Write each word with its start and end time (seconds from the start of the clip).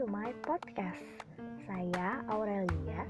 to 0.00 0.08
my 0.08 0.32
podcast. 0.48 1.04
Saya 1.68 2.24
Aurelia. 2.32 3.04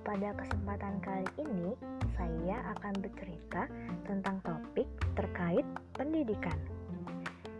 Pada 0.00 0.32
kesempatan 0.32 0.96
kali 1.04 1.28
ini, 1.36 1.76
saya 2.16 2.72
akan 2.72 3.04
bercerita 3.04 3.68
tentang 4.08 4.40
topik 4.40 4.88
terkait 5.12 5.68
pendidikan. 5.92 6.56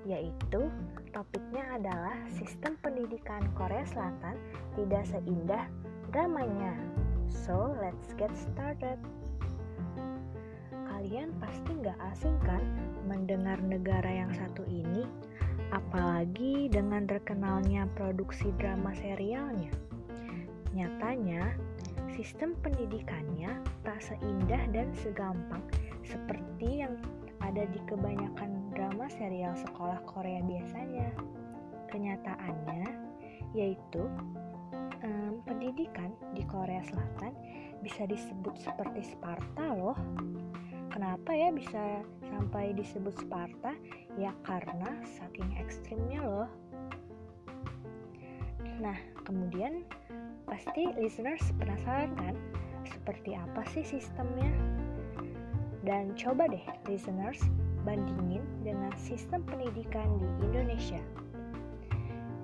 Yaitu 0.08 0.72
topiknya 1.12 1.68
adalah 1.76 2.16
sistem 2.32 2.80
pendidikan 2.80 3.44
Korea 3.52 3.84
Selatan 3.84 4.40
tidak 4.72 5.04
seindah 5.04 5.68
dramanya. 6.08 6.72
So, 7.28 7.76
let's 7.76 8.16
get 8.16 8.32
started. 8.32 8.96
Kalian 10.88 11.36
pasti 11.44 11.76
nggak 11.76 12.00
asing 12.08 12.40
kan 12.40 12.64
mendengar 13.04 13.60
negara 13.60 14.08
yang 14.08 14.32
satu 14.32 14.64
ini 14.64 15.04
apalagi 15.72 16.68
dengan 16.68 17.08
terkenalnya 17.08 17.88
produksi 17.96 18.52
drama 18.60 18.92
serialnya. 18.92 19.72
Nyatanya, 20.76 21.56
sistem 22.12 22.52
pendidikannya 22.60 23.64
tak 23.80 23.98
seindah 24.04 24.68
dan 24.72 24.92
segampang 24.92 25.64
seperti 26.04 26.84
yang 26.84 27.00
ada 27.40 27.64
di 27.66 27.80
kebanyakan 27.88 28.68
drama 28.76 29.08
serial 29.08 29.56
sekolah 29.56 30.00
Korea 30.04 30.44
biasanya. 30.44 31.08
Kenyataannya 31.88 32.88
yaitu 33.52 34.08
um, 35.04 35.40
pendidikan 35.44 36.12
di 36.32 36.44
Korea 36.48 36.80
Selatan 36.84 37.32
bisa 37.84 38.08
disebut 38.08 38.56
seperti 38.60 39.12
Sparta 39.12 39.76
loh. 39.76 39.96
Kenapa 40.92 41.32
ya 41.32 41.48
bisa 41.48 42.04
sampai 42.28 42.76
disebut 42.76 43.16
Sparta? 43.16 43.72
Ya 44.20 44.32
karena 44.44 44.92
saking 45.18 45.56
ekstrimnya 45.56 46.20
loh. 46.20 46.50
Nah, 48.82 48.98
kemudian 49.24 49.86
pasti 50.44 50.90
listeners 50.98 51.42
penasaran 51.56 52.12
kan 52.18 52.34
seperti 52.84 53.38
apa 53.38 53.62
sih 53.72 53.84
sistemnya? 53.86 54.50
Dan 55.82 56.14
coba 56.14 56.46
deh 56.46 56.62
listeners 56.86 57.40
bandingin 57.82 58.42
dengan 58.62 58.94
sistem 58.98 59.42
pendidikan 59.42 60.06
di 60.18 60.28
Indonesia. 60.44 61.02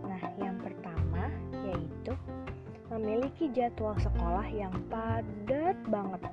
Nah, 0.03 0.23
yang 0.41 0.59
pertama 0.59 1.31
yaitu 1.69 2.17
memiliki 2.89 3.53
jadwal 3.53 3.95
sekolah 4.01 4.49
yang 4.51 4.73
padat 4.89 5.77
banget 5.87 6.25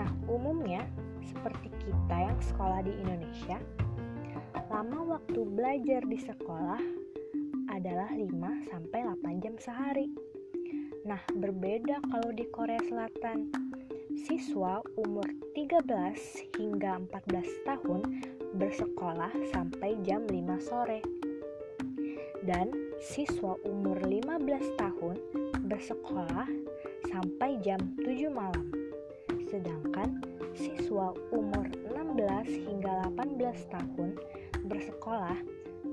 Nah, 0.00 0.10
umumnya 0.30 0.86
seperti 1.20 1.68
kita 1.82 2.16
yang 2.16 2.38
sekolah 2.40 2.80
di 2.80 2.92
Indonesia, 3.04 3.60
lama 4.80 5.20
waktu 5.20 5.44
belajar 5.44 6.00
di 6.08 6.16
sekolah 6.16 6.80
adalah 7.68 8.16
5 8.16 8.32
sampai 8.64 9.04
8 9.04 9.44
jam 9.44 9.52
sehari. 9.60 10.08
Nah, 11.04 11.20
berbeda 11.36 12.00
kalau 12.08 12.32
di 12.32 12.48
Korea 12.48 12.80
Selatan. 12.88 13.52
Siswa 14.24 14.80
umur 14.96 15.28
13 15.52 15.84
hingga 16.56 16.96
14 16.96 17.68
tahun 17.68 18.24
bersekolah 18.56 19.28
sampai 19.52 20.00
jam 20.00 20.24
5 20.24 20.56
sore. 20.64 21.04
Dan 22.40 22.72
siswa 23.04 23.60
umur 23.68 24.00
15 24.00 24.80
tahun 24.80 25.20
bersekolah 25.68 26.48
sampai 27.04 27.60
jam 27.60 27.84
7 28.00 28.32
malam 28.32 28.72
sedangkan 29.50 30.22
siswa 30.54 31.10
umur 31.34 31.66
16 31.90 32.70
hingga 32.70 33.10
18 33.18 33.74
tahun 33.74 34.14
bersekolah 34.70 35.34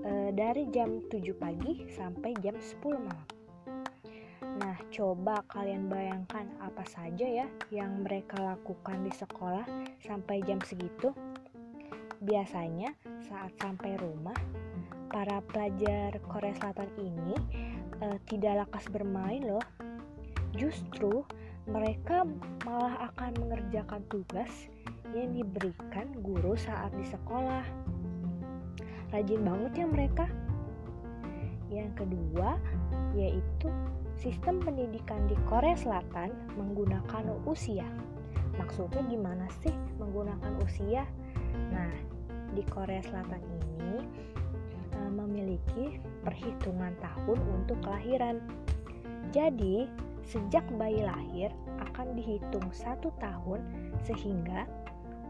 e, 0.06 0.12
dari 0.38 0.70
jam 0.70 1.02
7 1.10 1.34
pagi 1.34 1.90
sampai 1.90 2.38
jam 2.46 2.54
10 2.54 3.02
malam. 3.02 3.28
Nah, 4.58 4.78
coba 4.94 5.42
kalian 5.50 5.90
bayangkan 5.90 6.46
apa 6.62 6.86
saja 6.86 7.26
ya 7.26 7.46
yang 7.74 8.06
mereka 8.06 8.38
lakukan 8.38 9.02
di 9.02 9.14
sekolah 9.14 9.66
sampai 10.06 10.46
jam 10.46 10.62
segitu. 10.62 11.14
Biasanya 12.22 12.94
saat 13.26 13.54
sampai 13.62 13.98
rumah, 14.02 14.38
para 15.10 15.42
pelajar 15.46 16.18
Korea 16.26 16.54
Selatan 16.58 16.90
ini 17.02 17.36
e, 18.02 18.18
tidak 18.30 18.66
lakas 18.66 18.86
bermain 18.90 19.46
loh. 19.46 19.66
Justru 20.58 21.22
mereka 21.68 22.24
malah 22.64 23.12
akan 23.12 23.36
mengerjakan 23.44 24.02
tugas 24.08 24.50
yang 25.12 25.36
diberikan 25.36 26.08
guru 26.24 26.56
saat 26.56 26.92
di 26.96 27.06
sekolah. 27.08 27.64
Rajin 29.12 29.42
banget 29.44 29.72
ya 29.84 29.86
mereka. 29.88 30.26
Yang 31.72 31.92
kedua 32.04 32.60
yaitu 33.16 33.70
sistem 34.18 34.62
pendidikan 34.62 35.26
di 35.30 35.38
Korea 35.46 35.78
Selatan 35.78 36.34
menggunakan 36.58 37.24
usia. 37.46 37.86
Maksudnya 38.58 39.06
gimana 39.06 39.46
sih 39.62 39.74
menggunakan 40.02 40.54
usia? 40.66 41.06
Nah, 41.70 41.94
di 42.58 42.66
Korea 42.66 43.02
Selatan 43.06 43.42
ini 43.46 44.02
e, 44.94 45.00
memiliki 45.14 46.02
perhitungan 46.26 46.98
tahun 46.98 47.38
untuk 47.54 47.78
kelahiran. 47.86 48.42
Jadi, 49.30 49.86
sejak 50.26 50.66
bayi 50.76 51.06
lahir 51.06 51.54
akan 51.78 52.18
dihitung 52.18 52.66
satu 52.74 53.14
tahun 53.22 53.62
sehingga 54.04 54.66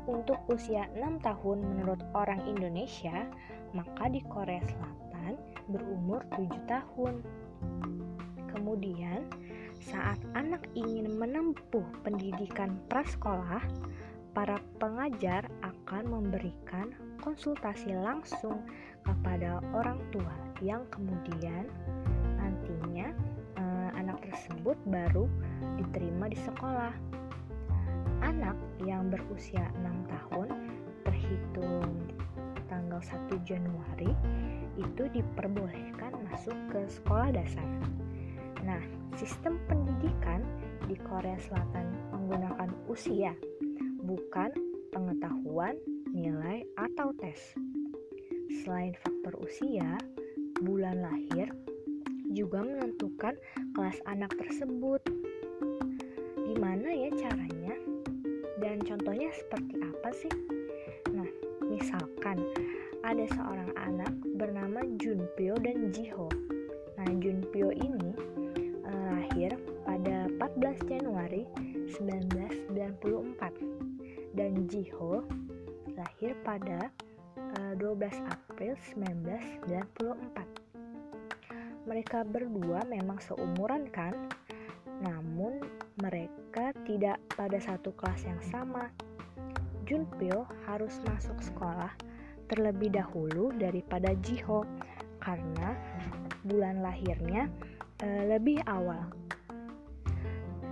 untuk 0.08 0.40
usia 0.48 0.88
6 0.96 1.20
tahun 1.22 1.58
menurut 1.62 2.02
orang 2.16 2.42
Indonesia 2.48 3.28
maka 3.76 4.08
di 4.08 4.24
Korea 4.26 4.64
Selatan 4.64 5.36
berumur 5.68 6.24
7 6.34 6.48
tahun 6.72 7.22
kemudian 8.56 9.28
saat 9.78 10.18
anak 10.34 10.66
ingin 10.74 11.14
menempuh 11.20 11.86
pendidikan 12.02 12.80
prasekolah 12.90 13.62
para 14.32 14.58
pengajar 14.82 15.46
akan 15.62 16.04
memberikan 16.08 16.96
konsultasi 17.22 17.94
langsung 17.94 18.64
kepada 19.04 19.62
orang 19.76 20.00
tua 20.10 20.34
yang 20.64 20.88
kemudian 20.90 21.70
nantinya 22.40 23.14
anak 23.98 24.24
tersebut 24.24 24.78
baru 24.88 25.26
diterima 25.76 26.32
di 26.32 26.38
sekolah. 26.40 26.96
Anak 28.22 28.58
yang 28.82 29.10
berusia 29.12 29.68
6 29.82 30.08
tahun 30.10 30.48
terhitung 31.06 31.92
tanggal 32.70 33.02
1 33.02 33.48
Januari 33.48 34.12
itu 34.78 35.04
diperbolehkan 35.10 36.14
masuk 36.30 36.58
ke 36.70 36.86
sekolah 36.90 37.34
dasar. 37.34 37.66
Nah, 38.62 38.82
sistem 39.18 39.58
pendidikan 39.66 40.46
di 40.86 40.96
Korea 40.96 41.38
Selatan 41.42 41.92
menggunakan 42.14 42.70
usia, 42.88 43.34
bukan 44.06 44.54
pengetahuan, 44.94 45.76
nilai, 46.14 46.64
atau 46.78 47.12
tes. 47.18 47.58
Selain 48.64 48.96
faktor 49.04 49.36
usia, 49.44 50.00
bulan 50.64 51.04
lahir 51.04 51.52
juga 52.32 52.64
menentukan 52.64 53.36
kelas 53.76 54.00
anak 54.08 54.32
tersebut. 54.36 55.02
Gimana 56.48 56.88
ya 56.92 57.10
caranya? 57.16 57.67
Dan 58.58 58.82
contohnya 58.82 59.30
seperti 59.34 59.76
apa 59.82 60.10
sih? 60.14 60.30
Nah, 61.14 61.30
misalkan 61.66 62.42
ada 63.06 63.26
seorang 63.38 63.72
anak 63.78 64.10
bernama 64.36 64.82
Junpyo 64.98 65.56
dan 65.62 65.94
Jiho. 65.94 66.28
Nah, 66.98 67.06
Junpyo 67.22 67.70
ini 67.72 68.12
eh, 68.84 69.10
lahir 69.14 69.54
pada 69.86 70.26
14 70.28 70.90
Januari 70.90 71.46
1994 71.96 74.34
dan 74.34 74.66
Jiho 74.66 75.22
lahir 75.94 76.34
pada 76.42 76.90
eh, 77.38 77.74
12 77.78 78.26
April 78.26 78.74
1994 79.70 80.68
mereka 81.88 82.28
berdua 82.28 82.84
memang 82.84 83.16
seumuran 83.24 83.88
kan? 83.88 84.12
Tidak 86.88 87.36
pada 87.36 87.60
satu 87.60 87.92
kelas 87.92 88.24
yang 88.24 88.40
sama. 88.48 88.88
Junpyo 89.84 90.48
harus 90.64 91.04
masuk 91.04 91.36
sekolah 91.44 91.92
terlebih 92.48 92.96
dahulu 92.96 93.52
daripada 93.60 94.16
Jiho 94.24 94.64
karena 95.20 95.76
bulan 96.48 96.80
lahirnya 96.80 97.52
e, 98.00 98.08
lebih 98.32 98.64
awal. 98.72 99.04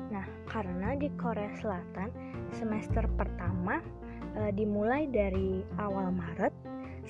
Nah, 0.07 0.23
karena 0.47 0.95
di 0.95 1.11
Korea 1.19 1.51
Selatan 1.59 2.11
semester 2.55 3.03
pertama 3.19 3.83
e, 4.39 4.55
dimulai 4.55 5.11
dari 5.11 5.67
awal 5.83 6.15
Maret 6.15 6.55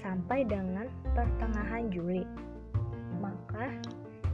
sampai 0.01 0.49
dengan 0.49 0.89
pertengahan 1.13 1.93
Juli 1.93 2.25
maka 3.21 3.71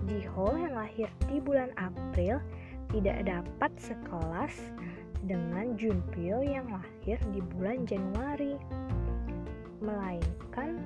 Jiho 0.09 0.57
yang 0.57 0.73
lahir 0.73 1.09
di 1.29 1.37
bulan 1.37 1.69
April 1.77 2.41
tidak 2.91 3.23
dapat 3.23 3.71
sekelas 3.79 4.55
dengan 5.23 5.79
Junpyo 5.79 6.43
yang 6.43 6.67
lahir 6.67 7.17
di 7.31 7.39
bulan 7.55 7.87
Januari. 7.87 8.59
Melainkan 9.81 10.77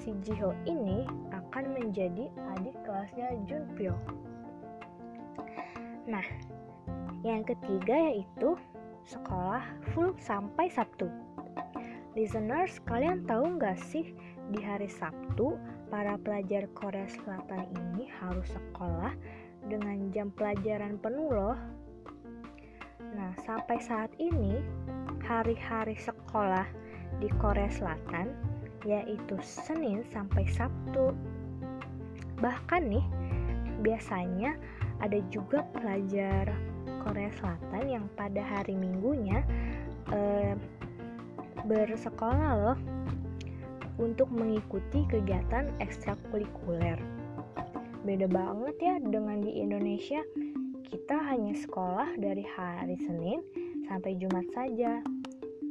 si 0.00 0.14
Jiho 0.22 0.54
ini 0.68 1.08
akan 1.34 1.74
menjadi 1.74 2.30
adik 2.54 2.76
kelasnya 2.86 3.34
Junpyo. 3.48 3.96
Nah, 6.06 6.26
yang 7.26 7.42
ketiga 7.46 8.12
yaitu 8.12 8.54
sekolah 9.06 9.62
full 9.94 10.14
sampai 10.20 10.70
Sabtu. 10.70 11.10
Listeners, 12.12 12.76
kalian 12.84 13.24
tahu 13.24 13.56
nggak 13.56 13.80
sih 13.80 14.12
di 14.52 14.60
hari 14.60 14.90
Sabtu 14.90 15.56
para 15.88 16.20
pelajar 16.20 16.68
Korea 16.76 17.08
Selatan 17.08 17.72
ini 17.72 18.04
harus 18.20 18.52
sekolah 18.52 19.16
dengan 19.66 20.10
jam 20.10 20.30
pelajaran 20.34 20.98
penuh 20.98 21.30
loh. 21.30 21.58
Nah, 23.12 23.32
sampai 23.44 23.76
saat 23.82 24.10
ini 24.16 24.62
hari-hari 25.22 25.94
sekolah 25.98 26.64
di 27.20 27.28
Korea 27.38 27.68
Selatan 27.68 28.32
yaitu 28.82 29.38
Senin 29.42 30.02
sampai 30.10 30.42
Sabtu. 30.50 31.14
Bahkan 32.42 32.82
nih, 32.90 33.06
biasanya 33.82 34.58
ada 34.98 35.18
juga 35.30 35.62
pelajar 35.70 36.50
Korea 37.02 37.30
Selatan 37.38 37.84
yang 37.86 38.04
pada 38.18 38.42
hari 38.42 38.74
Minggunya 38.74 39.42
eh, 40.10 40.54
bersekolah 41.62 42.52
loh 42.58 42.78
untuk 44.00 44.30
mengikuti 44.34 45.06
kegiatan 45.06 45.70
ekstrakurikuler. 45.78 46.98
Beda 48.02 48.26
banget 48.26 48.76
ya 48.82 48.98
dengan 48.98 49.38
di 49.46 49.62
Indonesia, 49.62 50.26
kita 50.90 51.22
hanya 51.22 51.54
sekolah 51.54 52.18
dari 52.18 52.42
hari 52.42 52.98
Senin 52.98 53.38
sampai 53.86 54.18
Jumat 54.18 54.42
saja. 54.50 54.98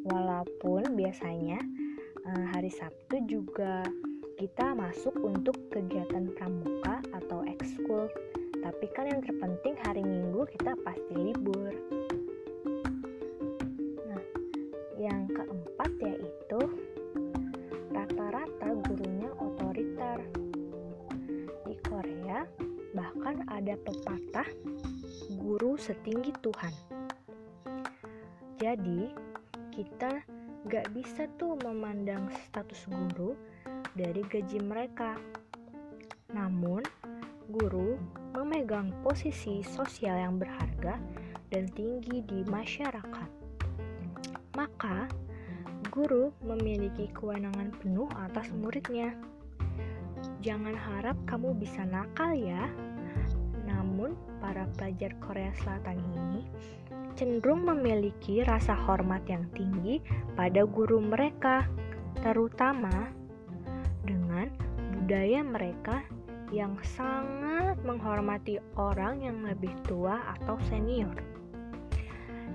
Walaupun 0.07 0.95
biasanya 0.95 1.59
eh, 2.23 2.45
hari 2.55 2.71
Sabtu 2.71 3.27
juga 3.27 3.83
kita 4.39 4.71
masuk 4.71 5.11
untuk 5.19 5.59
kegiatan 5.75 6.31
pramuka 6.39 7.03
atau 7.11 7.43
ekskul. 7.43 8.07
Tapi 8.63 8.85
kan 8.95 9.11
yang 9.11 9.19
terpenting 9.19 9.75
hari 9.83 9.99
Minggu 9.99 10.47
kita 10.55 10.71
pasti 10.87 11.11
libur. 11.11 11.75
Nah, 14.07 14.23
yang 14.95 15.27
keempat 15.27 15.91
yaitu 15.99 16.20
ada 23.71 23.87
pepatah 23.87 24.49
guru 25.39 25.79
setinggi 25.79 26.35
Tuhan. 26.43 26.75
Jadi, 28.59 29.15
kita 29.71 30.27
gak 30.67 30.91
bisa 30.91 31.31
tuh 31.39 31.55
memandang 31.63 32.27
status 32.35 32.83
guru 32.91 33.31
dari 33.95 34.27
gaji 34.27 34.59
mereka. 34.59 35.15
Namun, 36.35 36.83
guru 37.47 37.95
memegang 38.35 38.91
posisi 39.07 39.63
sosial 39.63 40.19
yang 40.19 40.35
berharga 40.35 40.99
dan 41.47 41.71
tinggi 41.71 42.27
di 42.27 42.43
masyarakat. 42.43 43.29
Maka, 44.59 45.07
guru 45.87 46.35
memiliki 46.43 47.07
kewenangan 47.15 47.71
penuh 47.79 48.11
atas 48.19 48.51
muridnya. 48.51 49.15
Jangan 50.43 50.75
harap 50.75 51.15
kamu 51.23 51.55
bisa 51.55 51.87
nakal 51.87 52.35
ya, 52.35 52.67
para 54.51 54.67
pelajar 54.75 55.15
Korea 55.23 55.55
Selatan 55.63 56.03
ini 56.11 56.43
cenderung 57.15 57.63
memiliki 57.63 58.43
rasa 58.43 58.75
hormat 58.75 59.23
yang 59.23 59.47
tinggi 59.55 60.03
pada 60.35 60.67
guru 60.67 60.99
mereka, 60.99 61.71
terutama 62.19 63.15
dengan 64.03 64.51
budaya 64.91 65.39
mereka 65.39 66.03
yang 66.51 66.75
sangat 66.83 67.79
menghormati 67.87 68.59
orang 68.75 69.23
yang 69.23 69.39
lebih 69.47 69.71
tua 69.87 70.19
atau 70.35 70.59
senior. 70.67 71.15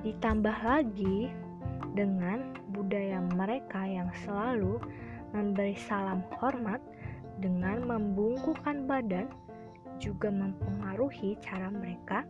Ditambah 0.05 0.57
lagi 0.69 1.33
dengan 1.97 2.61
budaya 2.77 3.25
mereka 3.25 3.89
yang 3.89 4.13
selalu 4.21 4.85
memberi 5.33 5.73
salam 5.89 6.21
hormat 6.37 6.85
dengan 7.41 7.89
membungkukkan 7.89 8.85
badan 8.85 9.33
juga 9.99 10.29
mempengaruhi 10.29 11.39
cara 11.41 11.73
mereka 11.73 12.25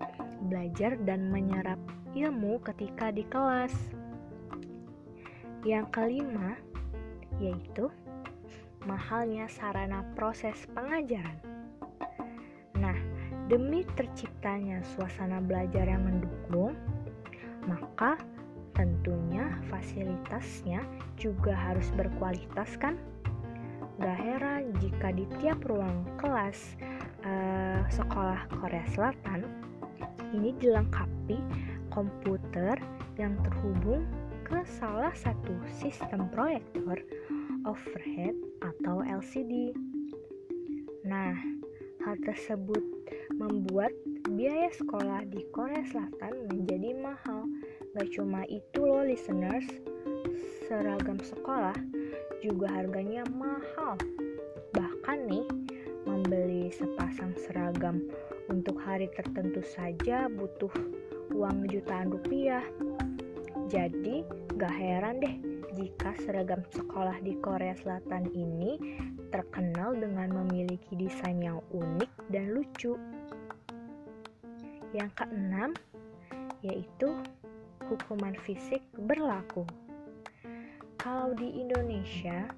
belajar 0.46 0.98
dan 1.02 1.28
menyerap 1.30 1.78
ilmu 2.16 2.62
ketika 2.62 3.12
di 3.12 3.26
kelas. 3.28 3.72
Yang 5.66 5.86
kelima 5.90 6.56
yaitu 7.42 7.90
mahalnya 8.86 9.50
sarana 9.50 10.06
proses 10.14 10.56
pengajaran. 10.72 11.36
Nah, 12.78 12.96
demi 13.50 13.82
terciptanya 13.98 14.80
suasana 14.94 15.42
belajar 15.42 15.90
yang 15.90 16.06
mendukung, 16.06 16.78
maka 17.66 18.16
tentunya 18.76 19.58
fasilitasnya 19.72 20.84
juga 21.18 21.52
harus 21.56 21.88
berkualitas 21.96 22.78
kan? 22.78 22.94
Gak 23.96 24.18
heran 24.20 24.76
jika 24.76 25.08
di 25.08 25.24
tiap 25.40 25.64
ruang 25.64 26.04
kelas 26.20 26.76
uh, 27.26 27.82
sekolah 27.90 28.46
Korea 28.54 28.86
Selatan 28.94 29.42
ini 30.34 30.54
dilengkapi 30.62 31.38
komputer 31.90 32.78
yang 33.18 33.34
terhubung 33.42 34.06
ke 34.46 34.62
salah 34.78 35.12
satu 35.18 35.58
sistem 35.74 36.30
proyektor 36.30 37.02
overhead 37.66 38.38
atau 38.62 39.02
LCD. 39.02 39.74
Nah, 41.02 41.34
hal 42.06 42.14
tersebut 42.22 42.82
membuat 43.34 43.90
biaya 44.30 44.70
sekolah 44.70 45.26
di 45.26 45.42
Korea 45.50 45.82
Selatan 45.90 46.46
menjadi 46.46 46.94
mahal. 46.94 47.50
Gak 47.98 48.14
cuma 48.14 48.46
itu 48.46 48.86
loh 48.86 49.02
listeners, 49.02 49.66
seragam 50.66 51.18
sekolah 51.18 51.74
juga 52.38 52.70
harganya 52.70 53.26
mahal. 53.34 53.98
Bahkan 54.74 55.18
nih, 55.26 55.46
membeli 56.26 56.74
sepasang 56.74 57.38
seragam 57.38 58.02
untuk 58.50 58.74
hari 58.82 59.06
tertentu 59.14 59.62
saja 59.62 60.26
butuh 60.26 60.74
uang 61.30 61.70
jutaan 61.70 62.10
rupiah. 62.10 62.66
Jadi, 63.70 64.26
gak 64.58 64.74
heran 64.74 65.22
deh 65.22 65.38
jika 65.78 66.18
seragam 66.26 66.66
sekolah 66.74 67.14
di 67.22 67.38
Korea 67.38 67.78
Selatan 67.78 68.26
ini 68.34 68.98
terkenal 69.30 69.94
dengan 69.94 70.42
memiliki 70.42 70.98
desain 70.98 71.38
yang 71.38 71.62
unik 71.70 72.10
dan 72.34 72.58
lucu. 72.58 72.98
Yang 74.90 75.22
keenam, 75.22 75.78
yaitu 76.66 77.14
hukuman 77.86 78.34
fisik 78.42 78.82
berlaku. 78.98 79.62
Kalau 80.98 81.38
di 81.38 81.54
Indonesia, 81.54 82.50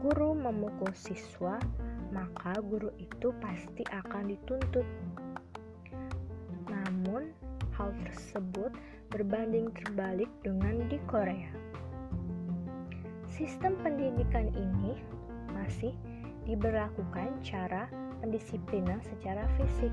guru 0.00 0.32
memukul 0.32 0.88
siswa 0.96 1.60
maka 2.12 2.60
guru 2.60 2.92
itu 3.00 3.32
pasti 3.40 3.82
akan 3.88 4.28
dituntut. 4.28 4.84
Namun, 6.68 7.32
hal 7.72 7.90
tersebut 8.04 8.70
berbanding 9.08 9.72
terbalik 9.72 10.28
dengan 10.44 10.84
di 10.92 11.00
Korea. 11.08 11.50
Sistem 13.32 13.80
pendidikan 13.80 14.52
ini 14.52 15.00
masih 15.56 15.96
diberlakukan 16.44 17.40
cara 17.40 17.88
pendisiplinan 18.20 19.00
secara 19.00 19.48
fisik. 19.56 19.90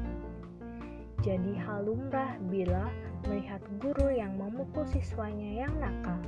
Jadi 1.23 1.55
hal 1.55 1.87
lumrah 1.87 2.35
bila 2.47 2.87
melihat 3.27 3.59
guru 3.83 4.11
yang 4.11 4.35
memukul 4.39 4.87
siswanya 4.87 5.67
yang 5.67 5.73
nakal. 5.79 6.19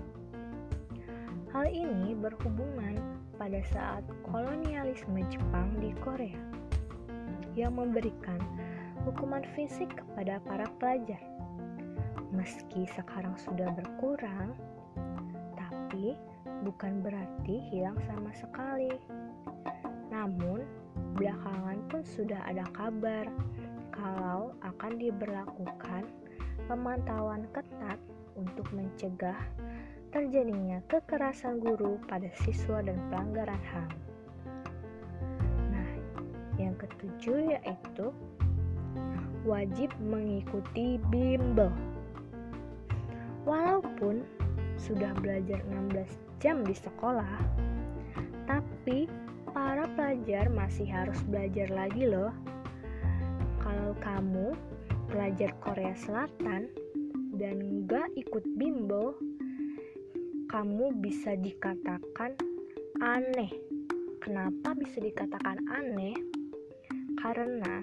Hal 1.52 1.68
ini 1.68 2.16
berhubungan 2.16 3.21
pada 3.42 3.58
saat 3.74 4.06
kolonialisme 4.30 5.18
Jepang 5.34 5.74
di 5.82 5.90
Korea 5.98 6.38
yang 7.58 7.74
memberikan 7.74 8.38
hukuman 9.02 9.42
fisik 9.58 9.90
kepada 9.98 10.38
para 10.46 10.70
pelajar. 10.78 11.18
Meski 12.30 12.86
sekarang 12.94 13.34
sudah 13.42 13.74
berkurang, 13.74 14.54
tapi 15.58 16.14
bukan 16.62 17.02
berarti 17.02 17.66
hilang 17.74 17.98
sama 18.06 18.30
sekali. 18.38 18.94
Namun, 20.14 20.62
belakangan 21.18 21.82
pun 21.90 22.06
sudah 22.06 22.46
ada 22.46 22.70
kabar 22.78 23.26
kalau 23.90 24.54
akan 24.62 25.02
diberlakukan 25.02 26.06
pemantauan 26.70 27.50
ketat 27.50 27.98
untuk 28.38 28.70
mencegah 28.70 29.42
terjadinya 30.12 30.84
kekerasan 30.92 31.64
guru 31.64 31.96
pada 32.12 32.28
siswa 32.44 32.84
dan 32.84 33.00
pelanggaran 33.08 33.64
HAM. 33.64 33.92
Nah, 35.72 35.92
yang 36.60 36.76
ketujuh 36.76 37.56
yaitu 37.56 38.12
wajib 39.48 39.90
mengikuti 40.04 41.00
bimbel. 41.10 41.72
Walaupun 43.48 44.22
sudah 44.78 45.16
belajar 45.18 45.64
16 45.72 46.06
jam 46.44 46.62
di 46.62 46.76
sekolah, 46.76 47.42
tapi 48.46 49.08
para 49.56 49.88
pelajar 49.96 50.52
masih 50.52 50.86
harus 50.92 51.18
belajar 51.26 51.72
lagi 51.72 52.06
loh. 52.06 52.36
Kalau 53.64 53.96
kamu 54.04 54.54
pelajar 55.08 55.56
Korea 55.64 55.96
Selatan 55.96 56.68
dan 57.40 57.88
gak 57.90 58.12
ikut 58.20 58.46
bimbel, 58.60 59.18
kamu 60.52 60.92
bisa 61.00 61.32
dikatakan 61.40 62.36
aneh. 63.00 63.48
Kenapa 64.20 64.76
bisa 64.76 65.00
dikatakan 65.00 65.64
aneh? 65.72 66.12
Karena 67.16 67.80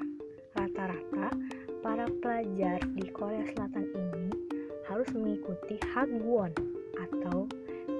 rata-rata 0.52 1.32
para 1.80 2.04
pelajar 2.20 2.76
di 2.92 3.08
Korea 3.08 3.40
Selatan 3.56 3.88
ini 3.88 4.28
harus 4.84 5.08
mengikuti 5.16 5.80
Hagwon 5.96 6.52
atau 7.00 7.48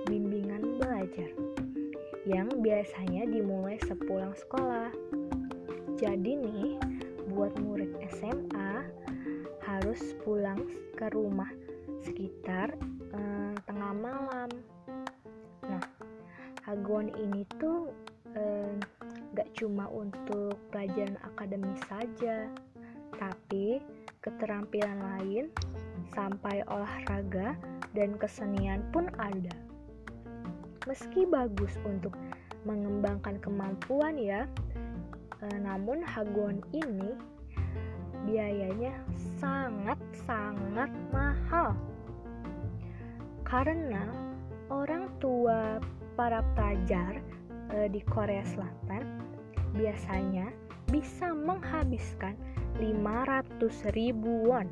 bimbingan 0.05 0.77
belajar 0.77 1.33
yang 2.29 2.53
biasanya 2.61 3.25
dimulai 3.25 3.81
sepulang 3.89 4.37
sekolah. 4.37 4.93
Jadi 5.97 6.45
nih, 6.45 6.77
buat 7.33 7.57
murid 7.57 7.97
SMA 8.21 8.85
harus 9.65 10.13
pulang 10.21 10.61
ke 10.93 11.09
rumah 11.09 11.49
sekitar 12.05 12.77
tengah 13.88 14.21
malam. 14.21 14.50
Nah, 15.64 15.80
Hagwon 16.68 17.09
ini 17.16 17.49
tuh 17.57 17.88
eh, 18.37 18.76
gak 19.33 19.49
cuma 19.57 19.88
untuk 19.88 20.61
pelajaran 20.68 21.16
akademis 21.25 21.80
saja, 21.88 22.52
tapi 23.16 23.80
keterampilan 24.21 25.00
lain 25.16 25.49
sampai 26.12 26.61
olahraga 26.68 27.57
dan 27.97 28.12
kesenian 28.21 28.85
pun 28.92 29.09
ada 29.16 29.57
meski 30.85 31.25
bagus 31.25 31.73
untuk 31.88 32.12
mengembangkan 32.68 33.40
kemampuan 33.40 34.21
ya 34.21 34.45
e, 35.40 35.47
namun 35.61 36.00
Hagon 36.04 36.64
ini 36.73 37.12
biayanya 38.25 38.97
sangat-sangat 39.37 40.90
mahal 41.12 41.76
karena 43.49 44.05
orang 44.69 45.09
tua 45.25 45.81
para 46.21 46.45
pelajar 46.52 47.17
e, 47.73 47.88
di 47.88 48.05
Korea 48.05 48.45
Selatan 48.45 49.25
biasanya 49.73 50.52
bisa 50.93 51.33
menghabiskan 51.33 52.37
500 52.76 53.97
ribu 53.97 54.45
won 54.45 54.69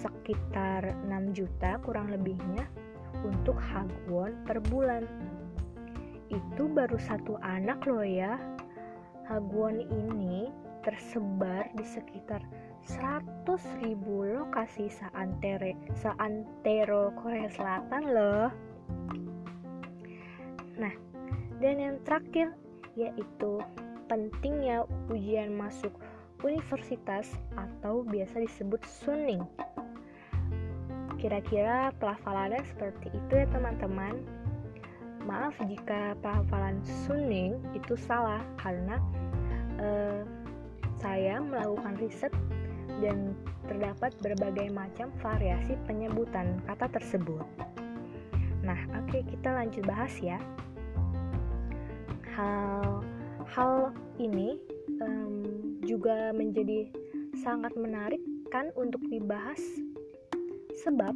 sekitar 0.00 0.96
6 1.06 1.36
juta 1.36 1.76
kurang 1.84 2.08
lebihnya 2.08 2.64
untuk 3.20 3.60
Hagwon 3.60 4.40
per 4.48 4.60
bulan 4.72 5.04
itu 6.32 6.64
baru 6.66 6.98
satu 6.98 7.38
anak 7.44 7.84
loh 7.86 8.02
ya. 8.02 8.40
Hagwon 9.28 9.80
ini 9.88 10.50
tersebar 10.84 11.70
di 11.72 11.84
sekitar 11.86 12.44
100 12.84 13.48
ribu 13.80 14.28
lokasi 14.28 14.92
seantere, 14.92 15.72
seantero 15.96 17.16
Korea 17.16 17.48
Selatan 17.48 18.02
loh. 18.12 18.48
Nah, 20.76 20.94
dan 21.64 21.76
yang 21.80 21.96
terakhir 22.04 22.52
yaitu 22.94 23.58
pentingnya 24.06 24.84
ujian 25.08 25.56
masuk 25.56 25.96
universitas 26.44 27.32
atau 27.56 28.04
biasa 28.04 28.44
disebut 28.44 28.84
suning. 28.84 29.40
Kira-kira 31.16 31.88
pelafalannya 31.96 32.60
seperti 32.68 33.08
itu 33.08 33.32
ya 33.32 33.48
teman-teman. 33.48 34.20
Maaf 35.24 35.56
jika 35.64 36.12
pelafalan 36.20 36.84
Suning 36.84 37.56
itu 37.72 37.96
salah 37.96 38.44
karena 38.60 39.00
uh, 39.80 40.20
saya 41.00 41.40
melakukan 41.40 41.96
riset 41.96 42.28
dan 43.02 43.34
terdapat 43.66 44.14
berbagai 44.20 44.70
macam 44.70 45.10
variasi 45.22 45.74
penyebutan 45.88 46.60
kata 46.68 46.86
tersebut. 46.92 47.42
Nah, 48.64 48.78
oke 48.96 49.10
okay, 49.10 49.22
kita 49.28 49.50
lanjut 49.52 49.84
bahas 49.84 50.14
ya. 50.20 50.38
Hal 52.34 53.02
hal 53.46 53.94
ini 54.18 54.58
um, 54.98 55.44
juga 55.84 56.34
menjadi 56.34 56.90
sangat 57.44 57.76
menarik 57.76 58.20
kan 58.50 58.70
untuk 58.78 59.02
dibahas 59.10 59.60
sebab 60.82 61.14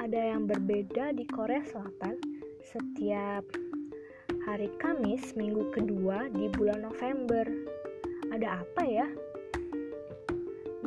ada 0.00 0.20
yang 0.32 0.48
berbeda 0.48 1.12
di 1.12 1.28
Korea 1.28 1.60
Selatan 1.66 2.16
setiap 2.64 3.44
hari 4.48 4.72
Kamis 4.80 5.36
minggu 5.36 5.68
kedua 5.74 6.28
di 6.32 6.48
bulan 6.56 6.86
November. 6.86 7.44
Ada 8.32 8.64
apa 8.64 8.82
ya? 8.86 9.06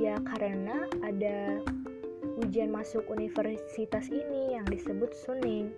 Ya 0.04 0.20
karena 0.20 0.84
ada 1.00 1.64
ujian 2.44 2.76
masuk 2.76 3.08
universitas 3.08 4.12
ini 4.12 4.52
yang 4.52 4.68
disebut 4.68 5.16
Suning. 5.16 5.72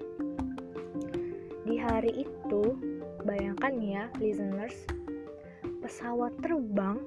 Di 1.61 1.77
hari 1.77 2.25
itu, 2.25 2.73
bayangkan 3.21 3.77
ya 3.77 4.09
listeners, 4.17 4.89
pesawat 5.77 6.33
terbang 6.41 6.97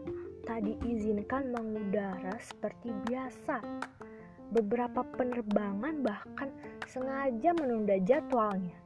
tak 0.46 0.62
diizinkan 0.62 1.50
mengudara 1.50 2.38
seperti 2.38 2.94
biasa. 3.10 3.66
Beberapa 4.54 5.02
penerbangan 5.02 5.98
bahkan 6.06 6.54
sengaja 6.86 7.50
menunda 7.58 7.98
jadwalnya. 7.98 8.78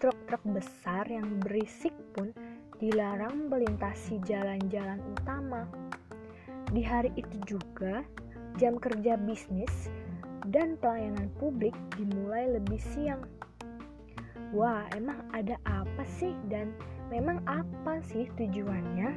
Truk-truk 0.00 0.48
besar 0.48 1.04
yang 1.12 1.44
berisik 1.44 1.92
pun 2.16 2.32
dilarang 2.80 3.52
melintasi 3.52 4.16
jalan-jalan 4.24 5.04
utama. 5.12 5.87
Di 6.68 6.84
hari 6.84 7.08
itu 7.16 7.36
juga, 7.48 8.04
jam 8.60 8.76
kerja 8.76 9.16
bisnis 9.16 9.88
dan 10.52 10.76
pelayanan 10.80 11.32
publik 11.40 11.72
dimulai 11.96 12.44
lebih 12.60 12.76
siang. 12.76 13.24
Wah, 14.52 14.84
emang 14.96 15.20
ada 15.32 15.56
apa 15.68 16.04
sih 16.04 16.32
dan 16.48 16.72
memang 17.08 17.40
apa 17.48 18.00
sih 18.04 18.28
tujuannya? 18.36 19.16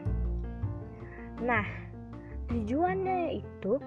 Nah, 1.43 1.67
tujuannya 2.51 3.43
itu 3.43 3.79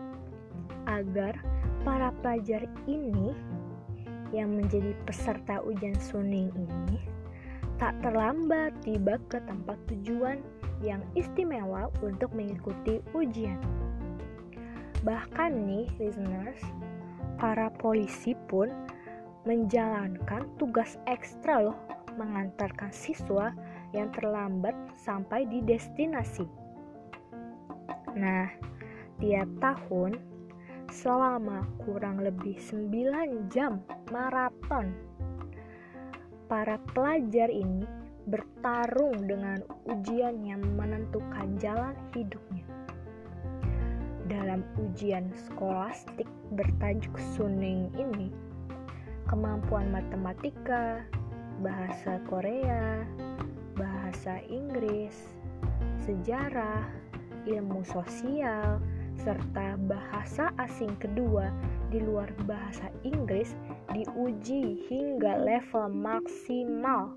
agar 0.84 1.36
para 1.84 2.12
pelajar 2.20 2.64
ini 2.88 3.32
yang 4.32 4.56
menjadi 4.56 4.92
peserta 5.06 5.62
ujian 5.62 5.96
suning 6.00 6.50
ini 6.56 6.98
tak 7.78 7.94
terlambat 8.02 8.72
tiba 8.86 9.18
ke 9.28 9.38
tempat 9.44 9.78
tujuan 9.90 10.40
yang 10.84 11.00
istimewa 11.16 11.88
untuk 12.04 12.28
mengikuti 12.36 13.00
ujian. 13.16 13.56
Bahkan 15.00 15.52
nih 15.64 15.88
listeners, 15.96 16.60
para 17.40 17.72
polisi 17.80 18.36
pun 18.46 18.68
menjalankan 19.48 20.48
tugas 20.60 21.00
ekstra 21.08 21.60
loh 21.60 21.76
mengantarkan 22.16 22.92
siswa 22.94 23.50
yang 23.96 24.08
terlambat 24.14 24.74
sampai 24.94 25.44
di 25.48 25.60
destinasi. 25.64 26.46
Nah, 28.14 28.46
tiap 29.18 29.48
tahun 29.58 30.16
selama 30.88 31.66
kurang 31.82 32.22
lebih 32.22 32.54
9 32.56 33.50
jam 33.50 33.82
maraton. 34.14 34.94
Para 36.46 36.78
pelajar 36.94 37.50
ini 37.50 38.03
bertarung 38.24 39.28
dengan 39.28 39.60
ujian 39.84 40.40
yang 40.44 40.64
menentukan 40.76 41.60
jalan 41.60 41.96
hidupnya. 42.16 42.64
Dalam 44.24 44.64
ujian 44.80 45.28
skolastik 45.36 46.28
bertajuk 46.56 47.12
Suning 47.36 47.92
ini, 47.92 48.32
kemampuan 49.28 49.92
matematika, 49.92 51.04
bahasa 51.60 52.16
Korea, 52.24 53.04
bahasa 53.76 54.40
Inggris, 54.48 55.12
sejarah, 56.08 56.88
ilmu 57.44 57.84
sosial, 57.84 58.80
serta 59.20 59.78
bahasa 59.86 60.50
asing 60.58 60.96
kedua 60.98 61.52
di 61.92 62.02
luar 62.02 62.32
bahasa 62.48 62.90
Inggris 63.06 63.54
diuji 63.92 64.88
hingga 64.90 65.38
level 65.38 65.92
maksimal. 65.92 67.14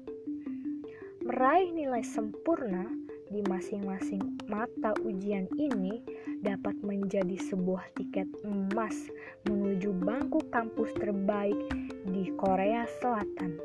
Meraih 1.27 1.75
nilai 1.75 2.07
sempurna 2.07 2.87
di 3.27 3.43
masing-masing 3.51 4.47
mata 4.47 4.95
ujian 5.03 5.43
ini 5.59 5.99
dapat 6.39 6.79
menjadi 6.79 7.35
sebuah 7.51 7.83
tiket 7.99 8.31
emas 8.47 8.95
menuju 9.43 9.91
bangku 10.07 10.39
kampus 10.55 10.87
terbaik 10.95 11.59
di 12.07 12.31
Korea 12.39 12.87
Selatan. 13.03 13.59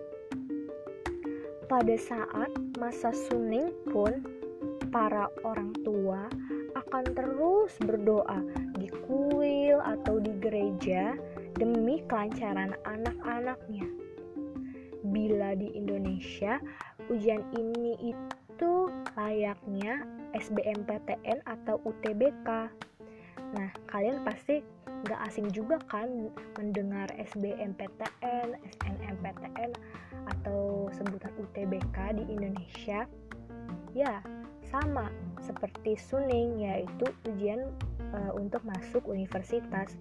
Pada 1.71 1.95
saat 1.95 2.51
masa 2.83 3.15
Suning 3.15 3.71
pun, 3.95 4.27
para 4.91 5.31
orang 5.47 5.71
tua 5.87 6.27
akan 6.75 7.15
terus 7.15 7.79
berdoa 7.79 8.43
di 8.75 8.91
kuil 9.07 9.79
atau 9.79 10.19
di 10.19 10.35
gereja 10.43 11.15
demi 11.55 12.03
kelancaran 12.11 12.75
anak-anaknya. 12.83 13.87
Bila 15.03 15.55
di 15.59 15.71
Indonesia, 15.79 16.59
ujian 17.11 17.43
ini 17.57 18.15
itu 18.15 18.73
layaknya 19.19 20.07
SBMPTN 20.37 21.43
atau 21.45 21.81
UTBK. 21.83 22.49
Nah, 23.53 23.69
kalian 23.91 24.23
pasti 24.25 24.63
nggak 25.03 25.21
asing 25.27 25.51
juga 25.51 25.83
kan 25.91 26.31
mendengar 26.55 27.11
SBMPTN, 27.19 28.55
SNMPTN, 28.79 29.71
atau 30.31 30.87
sebutan 30.95 31.33
UTBK 31.43 32.23
di 32.23 32.25
Indonesia? 32.31 33.05
Ya, 33.93 34.23
sama 34.71 35.11
seperti 35.43 35.99
Suning, 35.99 36.63
yaitu 36.65 37.05
ujian 37.29 37.69
e, 38.15 38.19
untuk 38.33 38.63
masuk 38.65 39.05
universitas. 39.05 39.93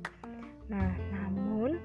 Nah, 0.70 0.94
namun 1.12 1.82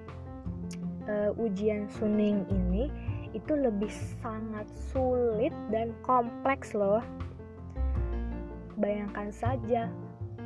e, 1.08 1.14
ujian 1.40 1.88
Suning 1.88 2.44
ini 2.52 2.92
itu 3.36 3.52
lebih 3.52 3.92
sangat 4.24 4.64
sulit 4.88 5.52
dan 5.68 5.92
kompleks 6.00 6.72
loh. 6.72 7.04
Bayangkan 8.80 9.28
saja 9.28 9.92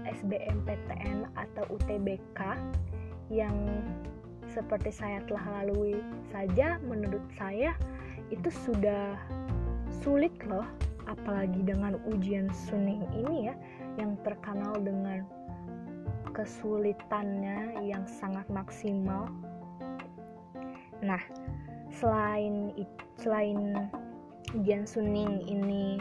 SBMPTN 0.03 1.31
atau 1.39 1.65
UTBK 1.71 2.59
yang 3.31 3.55
seperti 4.51 4.91
saya 4.91 5.23
telah 5.31 5.63
lalui 5.63 6.03
saja 6.35 6.83
menurut 6.83 7.23
saya 7.39 7.71
itu 8.35 8.51
sudah 8.51 9.15
sulit 10.03 10.35
loh 10.51 10.67
apalagi 11.07 11.63
dengan 11.63 11.99
ujian 12.11 12.51
suning 12.51 13.07
ini 13.15 13.51
ya 13.51 13.55
yang 13.99 14.19
terkenal 14.27 14.75
dengan 14.83 15.23
kesulitannya 16.35 17.87
yang 17.87 18.03
sangat 18.07 18.47
maksimal 18.51 19.31
nah 21.03 21.23
selain 21.91 22.71
selain 23.19 23.75
ujian 24.57 24.87
suning 24.87 25.43
ini 25.47 26.01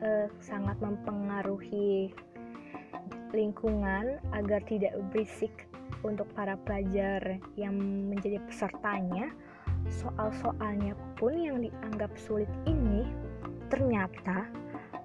eh, 0.00 0.28
sangat 0.40 0.78
mempengaruhi 0.80 2.12
lingkungan 3.32 4.16
agar 4.32 4.64
tidak 4.64 4.96
berisik 5.12 5.68
untuk 6.06 6.28
para 6.32 6.54
pelajar 6.62 7.42
yang 7.58 7.74
menjadi 8.08 8.38
pesertanya, 8.46 9.34
soal-soalnya 9.88 10.94
pun 11.18 11.34
yang 11.34 11.58
dianggap 11.60 12.12
sulit 12.16 12.48
ini 12.64 13.04
ternyata 13.68 14.48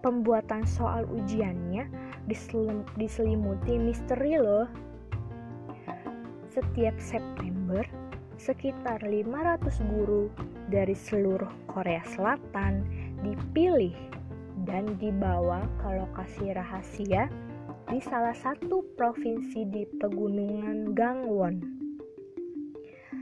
pembuatan 0.03 0.63
soal 0.67 1.07
ujiannya 1.07 1.87
diselim, 2.27 2.87
diselimuti 2.95 3.75
misteri 3.79 4.39
loh. 4.39 4.67
Setiap 6.53 6.93
September, 7.01 7.81
sekitar 8.43 8.99
500 8.99 9.79
guru 9.87 10.27
dari 10.67 10.91
seluruh 10.91 11.47
Korea 11.71 12.03
Selatan 12.03 12.83
dipilih 13.23 13.95
dan 14.67 14.99
dibawa 14.99 15.63
ke 15.79 15.87
lokasi 15.95 16.51
rahasia 16.51 17.31
di 17.87 18.03
salah 18.03 18.35
satu 18.35 18.83
provinsi 18.99 19.63
di 19.71 19.87
pegunungan 19.95 20.91
Gangwon. 20.91 21.55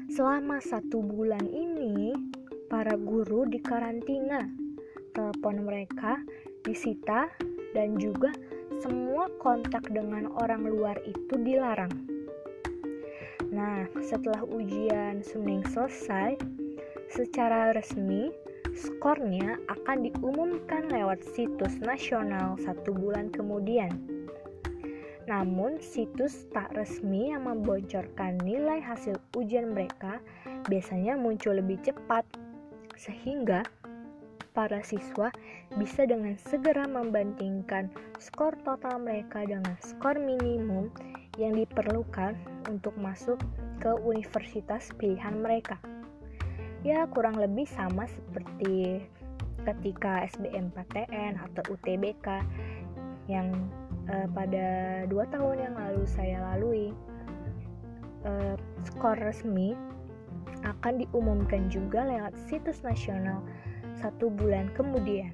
Selama 0.10 0.58
satu 0.58 1.06
bulan 1.06 1.46
ini, 1.46 2.18
para 2.66 2.98
guru 2.98 3.46
dikarantina, 3.46 4.42
telepon 5.14 5.70
mereka 5.70 6.18
disita, 6.66 7.30
dan 7.78 7.96
juga 7.96 8.34
semua 8.82 9.30
kontak 9.40 9.88
dengan 9.94 10.28
orang 10.36 10.68
luar 10.68 10.98
itu 11.06 11.38
dilarang. 11.40 12.11
Nah, 13.52 13.84
setelah 14.00 14.48
ujian 14.48 15.20
Suning 15.20 15.68
selesai, 15.68 16.40
secara 17.12 17.76
resmi 17.76 18.32
skornya 18.72 19.60
akan 19.68 20.08
diumumkan 20.08 20.88
lewat 20.88 21.20
situs 21.36 21.76
nasional 21.84 22.56
satu 22.64 22.96
bulan 22.96 23.28
kemudian. 23.28 23.92
Namun, 25.28 25.84
situs 25.84 26.48
tak 26.56 26.72
resmi 26.80 27.36
yang 27.36 27.44
membocorkan 27.44 28.40
nilai 28.40 28.80
hasil 28.80 29.20
ujian 29.36 29.76
mereka 29.76 30.24
biasanya 30.72 31.20
muncul 31.20 31.60
lebih 31.60 31.76
cepat, 31.84 32.24
sehingga 32.96 33.68
para 34.56 34.80
siswa 34.84 35.32
bisa 35.76 36.08
dengan 36.08 36.36
segera 36.40 36.88
membandingkan 36.88 37.92
skor 38.20 38.56
total 38.64 39.00
mereka 39.00 39.44
dengan 39.44 39.76
skor 39.80 40.20
minimum 40.20 40.92
yang 41.40 41.56
diperlukan 41.56 42.36
untuk 42.68 42.96
masuk 43.00 43.40
ke 43.80 43.92
universitas 44.04 44.92
pilihan 45.00 45.40
mereka. 45.40 45.80
Ya, 46.82 47.06
kurang 47.08 47.38
lebih 47.38 47.70
sama 47.70 48.10
seperti 48.10 49.06
ketika 49.62 50.26
SBMPTN 50.26 51.38
atau 51.38 51.64
UTBK 51.70 52.42
yang 53.30 53.54
uh, 54.10 54.28
pada 54.34 54.66
dua 55.06 55.30
tahun 55.30 55.70
yang 55.70 55.76
lalu 55.78 56.04
saya 56.10 56.42
lalui 56.42 56.90
uh, 58.26 58.58
skor 58.82 59.18
resmi 59.22 59.78
akan 60.66 61.06
diumumkan 61.06 61.70
juga 61.70 62.06
lewat 62.06 62.34
situs 62.50 62.82
nasional 62.82 63.42
satu 63.98 64.34
bulan 64.34 64.70
kemudian. 64.74 65.34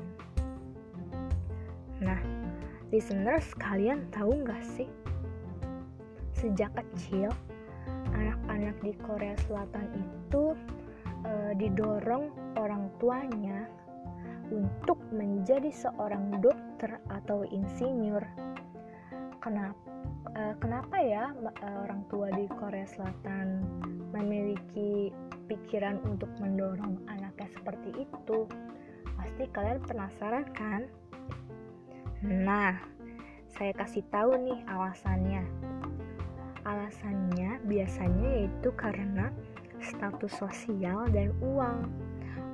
Nah, 2.04 2.20
listeners 2.92 3.56
kalian 3.56 4.08
tahu 4.12 4.44
nggak 4.44 4.64
sih? 4.64 4.92
Sejak 6.38 6.70
kecil, 6.78 7.34
anak-anak 8.14 8.78
di 8.86 8.94
Korea 9.02 9.34
Selatan 9.50 9.90
itu 9.98 10.54
uh, 11.26 11.52
didorong 11.58 12.30
orang 12.54 12.94
tuanya 13.02 13.66
untuk 14.54 15.02
menjadi 15.10 15.74
seorang 15.74 16.38
dokter 16.38 17.02
atau 17.10 17.42
insinyur. 17.50 18.22
Kenapa 19.42 19.82
uh, 20.38 20.54
kenapa 20.62 21.02
ya 21.02 21.34
uh, 21.34 21.78
orang 21.90 22.06
tua 22.06 22.30
di 22.30 22.46
Korea 22.54 22.86
Selatan 22.86 23.66
memiliki 24.14 25.10
pikiran 25.50 25.98
untuk 26.06 26.30
mendorong 26.38 27.02
anaknya 27.10 27.50
seperti 27.50 28.06
itu? 28.06 28.46
Pasti 29.18 29.50
kalian 29.50 29.82
penasaran 29.90 30.46
kan? 30.54 30.86
Nah 32.22 32.78
saya 33.58 33.74
kasih 33.74 34.06
tahu 34.14 34.38
nih 34.38 34.62
alasannya 34.70 35.67
alasannya 36.68 37.64
biasanya 37.64 38.28
yaitu 38.44 38.70
karena 38.76 39.32
status 39.80 40.36
sosial 40.36 41.08
dan 41.16 41.32
uang 41.40 41.88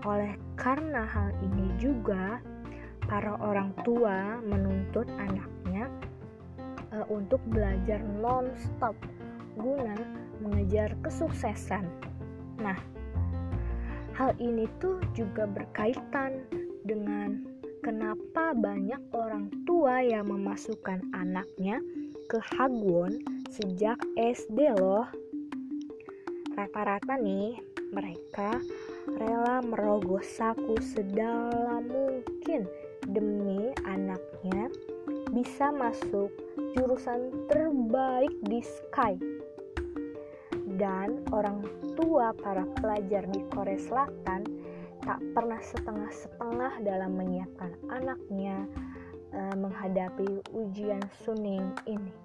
oleh 0.05 0.37
karena 0.59 1.07
hal 1.07 1.33
ini 1.41 1.73
juga 1.81 2.37
para 3.09 3.33
orang 3.41 3.73
tua 3.81 4.37
menuntut 4.45 5.07
anaknya 5.17 5.89
uh, 6.93 7.05
untuk 7.09 7.41
belajar 7.49 7.99
non-stop 8.21 8.95
guna 9.57 9.95
mengejar 10.43 10.93
kesuksesan. 11.01 11.87
Nah, 12.59 12.75
hal 14.17 14.35
ini 14.37 14.67
tuh 14.83 14.99
juga 15.15 15.47
berkaitan 15.47 16.43
dengan 16.83 17.47
kenapa 17.79 18.51
banyak 18.51 18.99
orang 19.15 19.47
tua 19.63 20.03
yang 20.03 20.27
memasukkan 20.27 20.99
anaknya 21.15 21.79
ke 22.27 22.39
Hagwon 22.55 23.23
sejak 23.53 24.01
SD 24.17 24.73
loh. 24.73 25.05
Rata-rata 26.57 27.21
nih, 27.21 27.61
mereka 27.93 28.57
rela 29.05 29.61
merogoh 29.61 30.25
saku 30.25 30.81
sedalam 30.81 31.85
mungkin 31.85 32.65
demi 33.05 33.69
anaknya 33.85 34.73
bisa 35.29 35.69
masuk 35.69 36.33
jurusan 36.73 37.29
terbaik 37.45 38.33
di 38.49 38.65
Sky. 38.65 39.13
Dan 40.73 41.21
orang 41.29 41.61
tua 41.93 42.33
para 42.33 42.65
pelajar 42.81 43.29
di 43.29 43.45
Korea 43.53 43.77
Selatan 43.77 44.49
tak 45.05 45.21
pernah 45.37 45.61
setengah-setengah 45.61 46.81
dalam 46.81 47.13
menyiapkan 47.13 47.77
anaknya 47.93 48.65
uh, 49.29 49.53
menghadapi 49.53 50.41
ujian 50.57 51.05
Suning 51.21 51.69
ini. 51.85 52.22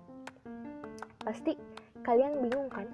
Pasti 1.28 1.52
kalian 2.08 2.40
bingung 2.40 2.72
kan? 2.72 2.88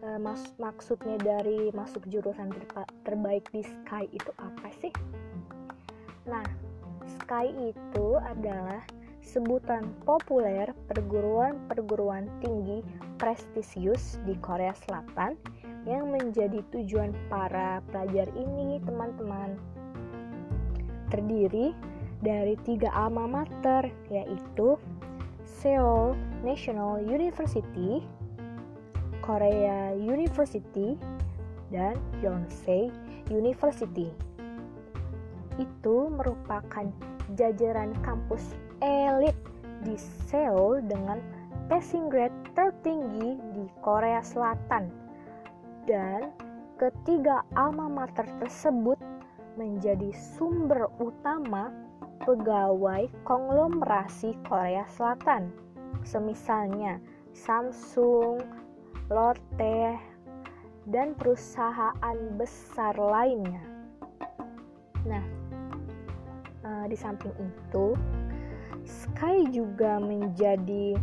Uh, 0.00 0.16
mas 0.16 0.56
maksudnya 0.56 1.20
dari 1.20 1.68
masuk 1.76 2.00
jurusan 2.08 2.48
terbaik 3.04 3.44
di 3.52 3.60
Sky 3.60 4.08
itu 4.16 4.32
apa 4.40 4.72
sih? 4.80 4.88
Nah, 6.24 6.48
Sky 7.04 7.52
itu 7.52 8.16
adalah 8.16 8.80
sebutan 9.20 9.92
populer 10.08 10.72
perguruan-perguruan 10.88 12.32
tinggi 12.40 12.80
prestisius 13.20 14.16
di 14.24 14.32
Korea 14.40 14.72
Selatan 14.88 15.36
yang 15.84 16.08
menjadi 16.08 16.64
tujuan 16.72 17.12
para 17.28 17.84
pelajar 17.92 18.24
ini, 18.32 18.80
teman-teman. 18.88 19.60
Terdiri 21.12 21.76
dari 22.24 22.56
tiga 22.64 22.88
alma 22.96 23.28
mater, 23.28 23.92
yaitu 24.08 24.80
Seoul 25.66 26.14
National 26.46 27.02
University, 27.02 27.98
Korea 29.18 29.90
University, 29.98 30.94
dan 31.74 31.98
Yonsei 32.22 32.86
University. 33.34 34.14
itu 35.58 36.06
merupakan 36.14 36.86
jajaran 37.34 37.90
kampus 38.06 38.54
elit 38.78 39.34
di 39.82 39.98
Seoul 40.30 40.86
dengan 40.86 41.18
passing 41.66 42.14
grade 42.14 42.38
tertinggi 42.54 43.34
di 43.50 43.66
Korea 43.82 44.22
Selatan. 44.22 44.86
Dan 45.82 46.30
ketiga 46.78 47.42
alma 47.58 47.90
mater 47.90 48.30
tersebut 48.38 49.02
menjadi 49.58 50.14
sumber 50.14 50.86
utama 51.02 51.74
pegawai 52.22 53.10
konglomerasi 53.26 54.36
Korea 54.46 54.86
Selatan. 54.88 55.52
Semisalnya 56.06 57.02
Samsung, 57.36 58.40
Lotte, 59.12 59.98
dan 60.86 61.18
perusahaan 61.18 62.18
besar 62.38 62.94
lainnya. 62.94 63.60
Nah, 65.02 65.24
uh, 66.62 66.84
di 66.86 66.96
samping 66.96 67.34
itu, 67.36 67.98
Sky 68.86 69.50
juga 69.50 69.98
menjadi 69.98 70.94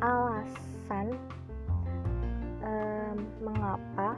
alasan 0.00 1.12
uh, 2.64 3.14
mengapa 3.44 4.16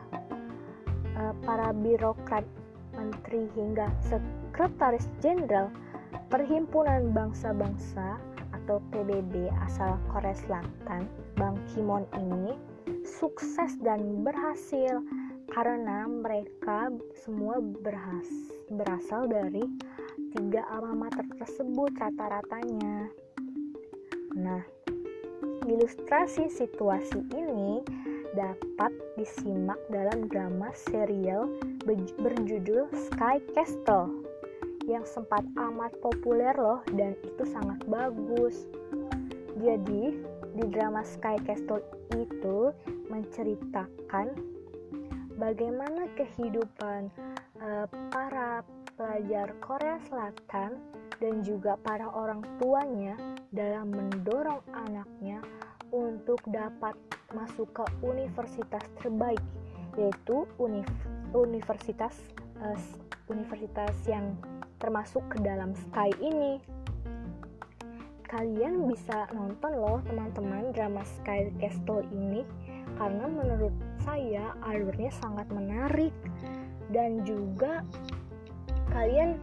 uh, 1.18 1.34
para 1.42 1.74
birokrat, 1.74 2.46
menteri 2.94 3.50
hingga 3.58 3.90
sekretaris 4.02 5.10
jenderal 5.18 5.70
Perhimpunan 6.28 7.16
Bangsa-Bangsa 7.16 8.20
atau 8.52 8.84
PBB 8.92 9.48
asal 9.64 9.96
Korea 10.12 10.36
Selatan, 10.36 11.08
Bang 11.40 11.56
Kimon 11.72 12.04
ini 12.20 12.52
sukses 13.00 13.80
dan 13.80 14.20
berhasil 14.20 15.00
karena 15.48 16.04
mereka 16.04 16.92
semua 17.24 17.64
berhas 17.64 18.28
berasal 18.68 19.24
dari 19.24 19.64
tiga 20.36 20.68
alma 20.68 21.08
mater 21.08 21.24
tersebut 21.40 21.96
rata-ratanya. 21.96 23.08
Nah, 24.36 24.60
ilustrasi 25.64 26.52
situasi 26.52 27.24
ini 27.32 27.80
dapat 28.36 28.92
disimak 29.16 29.80
dalam 29.88 30.28
drama 30.28 30.68
serial 30.76 31.48
berjudul 32.20 32.92
Sky 32.92 33.40
Castle 33.56 34.27
yang 34.88 35.04
sempat 35.04 35.44
amat 35.54 35.92
populer 36.00 36.56
loh 36.56 36.80
dan 36.96 37.12
itu 37.20 37.44
sangat 37.44 37.78
bagus. 37.84 38.64
Jadi, 39.60 40.16
di 40.56 40.64
drama 40.72 41.04
Sky 41.04 41.36
Castle 41.44 41.84
itu 42.16 42.72
menceritakan 43.12 44.32
bagaimana 45.36 46.08
kehidupan 46.16 47.12
uh, 47.60 47.86
para 48.10 48.64
pelajar 48.98 49.54
Korea 49.62 50.00
Selatan 50.10 50.80
dan 51.22 51.34
juga 51.46 51.78
para 51.78 52.10
orang 52.10 52.42
tuanya 52.58 53.14
dalam 53.54 53.94
mendorong 53.94 54.62
anaknya 54.74 55.38
untuk 55.94 56.42
dapat 56.50 56.98
masuk 57.36 57.70
ke 57.70 57.84
universitas 58.02 58.82
terbaik 58.98 59.40
yaitu 59.94 60.46
univ 60.58 60.86
universitas 61.34 62.14
uh, 62.62 62.78
universitas 63.28 63.94
yang 64.06 64.34
termasuk 64.78 65.26
ke 65.30 65.38
dalam 65.42 65.74
Sky 65.74 66.10
ini. 66.22 66.62
Kalian 68.28 68.84
bisa 68.86 69.24
nonton 69.32 69.72
loh 69.80 69.98
teman-teman 70.04 70.70
drama 70.76 71.00
Sky 71.04 71.48
Castle 71.56 72.04
ini 72.12 72.44
karena 73.00 73.24
menurut 73.30 73.72
saya 74.02 74.52
alurnya 74.64 75.08
sangat 75.18 75.48
menarik. 75.52 76.12
Dan 76.88 77.20
juga 77.24 77.84
kalian 78.92 79.36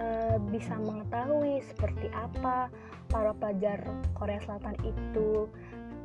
e, 0.00 0.06
bisa 0.48 0.72
mengetahui 0.80 1.60
seperti 1.64 2.08
apa 2.16 2.72
para 3.12 3.36
pelajar 3.36 3.84
Korea 4.16 4.40
Selatan 4.40 4.76
itu 4.84 5.48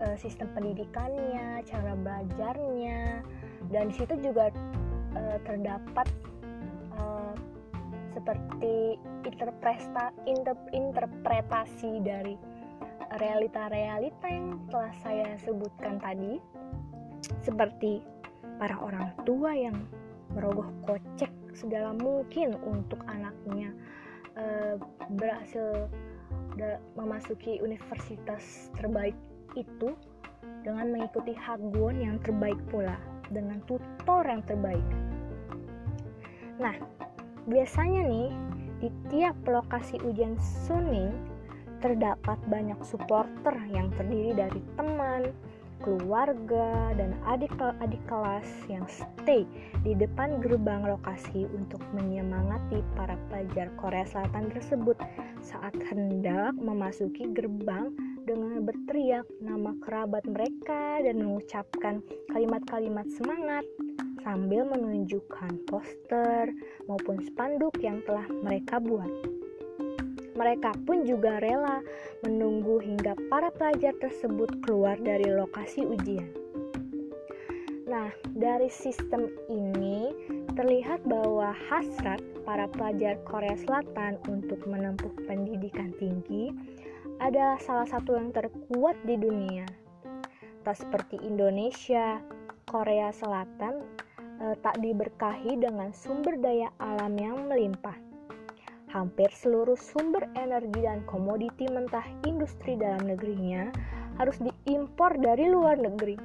e, 0.04 0.20
sistem 0.20 0.52
pendidikannya, 0.52 1.64
cara 1.64 1.96
belajarnya. 1.96 3.24
Dan 3.72 3.92
situ 3.96 4.20
juga 4.20 4.52
e, 5.16 5.40
terdapat 5.48 6.08
seperti 8.16 8.96
interpreta, 9.28 10.16
inter, 10.24 10.56
interpretasi 10.72 12.00
dari 12.00 12.40
realita-realita 13.20 14.28
yang 14.32 14.64
telah 14.72 14.94
saya 15.04 15.36
sebutkan 15.44 16.00
tadi 16.00 16.40
seperti 17.44 18.00
para 18.58 18.80
orang 18.80 19.12
tua 19.28 19.52
yang 19.52 19.76
merogoh 20.32 20.72
kocek 20.88 21.32
segala 21.56 21.96
mungkin 21.96 22.56
untuk 22.64 23.00
anaknya 23.08 23.72
e, 24.36 24.76
berhasil 25.16 25.88
memasuki 26.96 27.60
universitas 27.60 28.72
terbaik 28.80 29.16
itu 29.60 29.92
dengan 30.64 30.92
mengikuti 30.92 31.36
Hagwon 31.36 32.00
yang 32.00 32.18
terbaik 32.24 32.58
pula 32.72 32.96
dengan 33.30 33.60
tutor 33.68 34.24
yang 34.24 34.44
terbaik. 34.48 34.88
Nah, 36.56 36.76
Biasanya 37.46 38.02
nih, 38.10 38.30
di 38.82 38.90
tiap 39.14 39.38
lokasi 39.46 40.02
ujian 40.02 40.34
Suning 40.42 41.14
terdapat 41.80 42.42
banyak 42.50 42.82
supporter 42.82 43.54
yang 43.70 43.94
terdiri 43.94 44.34
dari 44.34 44.62
teman, 44.74 45.30
keluarga, 45.86 46.90
dan 46.98 47.14
adik-adik 47.30 48.02
kelas 48.10 48.48
yang 48.66 48.82
stay 48.90 49.46
di 49.86 49.94
depan 49.94 50.42
gerbang 50.42 50.82
lokasi 50.82 51.46
untuk 51.54 51.78
menyemangati 51.94 52.82
para 52.98 53.14
pelajar 53.30 53.70
Korea 53.78 54.08
Selatan 54.10 54.50
tersebut 54.50 54.98
saat 55.46 55.78
hendak 55.94 56.58
memasuki 56.58 57.30
gerbang 57.38 57.94
dengan 58.26 58.66
berteriak 58.66 59.30
nama 59.38 59.78
kerabat 59.86 60.26
mereka 60.26 61.06
dan 61.06 61.22
mengucapkan 61.22 62.02
kalimat-kalimat 62.34 63.06
semangat 63.14 63.62
sambil 64.26 64.66
menunjukkan 64.66 65.70
poster 65.70 66.50
maupun 66.90 67.22
spanduk 67.22 67.78
yang 67.78 68.02
telah 68.10 68.26
mereka 68.42 68.82
buat. 68.82 69.08
Mereka 70.34 70.74
pun 70.84 71.06
juga 71.06 71.38
rela 71.40 71.80
menunggu 72.26 72.82
hingga 72.82 73.14
para 73.30 73.54
pelajar 73.54 73.94
tersebut 74.02 74.50
keluar 74.66 74.98
dari 74.98 75.30
lokasi 75.30 75.86
ujian. 75.86 76.28
Nah, 77.86 78.10
dari 78.34 78.68
sistem 78.68 79.30
ini 79.48 80.12
terlihat 80.58 81.06
bahwa 81.06 81.54
hasrat 81.70 82.20
para 82.44 82.68
pelajar 82.68 83.22
Korea 83.24 83.56
Selatan 83.56 84.20
untuk 84.28 84.60
menempuh 84.68 85.14
pendidikan 85.30 85.96
tinggi 86.02 86.52
adalah 87.24 87.56
salah 87.62 87.88
satu 87.88 88.20
yang 88.20 88.36
terkuat 88.36 89.00
di 89.08 89.16
dunia. 89.16 89.64
Tak 90.68 90.82
seperti 90.82 91.22
Indonesia, 91.24 92.20
Korea 92.68 93.14
Selatan 93.16 94.05
e, 94.40 94.56
tak 94.64 94.80
diberkahi 94.80 95.60
dengan 95.60 95.92
sumber 95.96 96.36
daya 96.40 96.72
alam 96.80 97.16
yang 97.16 97.48
melimpah. 97.48 97.96
Hampir 98.92 99.28
seluruh 99.36 99.76
sumber 99.76 100.24
energi 100.40 100.84
dan 100.84 101.04
komoditi 101.04 101.68
mentah 101.68 102.06
industri 102.24 102.80
dalam 102.80 103.04
negerinya 103.04 103.68
harus 104.16 104.40
diimpor 104.40 105.20
dari 105.20 105.52
luar 105.52 105.76
negeri. 105.76 106.16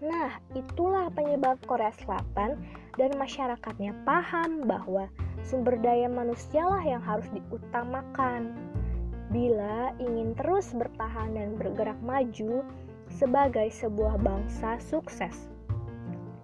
Nah, 0.00 0.32
itulah 0.56 1.12
penyebab 1.12 1.60
Korea 1.68 1.92
Selatan 1.92 2.56
dan 2.96 3.10
masyarakatnya 3.20 3.92
paham 4.08 4.64
bahwa 4.64 5.08
sumber 5.44 5.76
daya 5.76 6.08
manusialah 6.08 6.80
yang 6.84 7.04
harus 7.04 7.28
diutamakan. 7.36 8.56
Bila 9.28 9.92
ingin 10.00 10.32
terus 10.34 10.72
bertahan 10.72 11.36
dan 11.36 11.54
bergerak 11.60 12.00
maju 12.00 12.64
sebagai 13.12 13.68
sebuah 13.68 14.16
bangsa 14.24 14.80
sukses. 14.80 15.49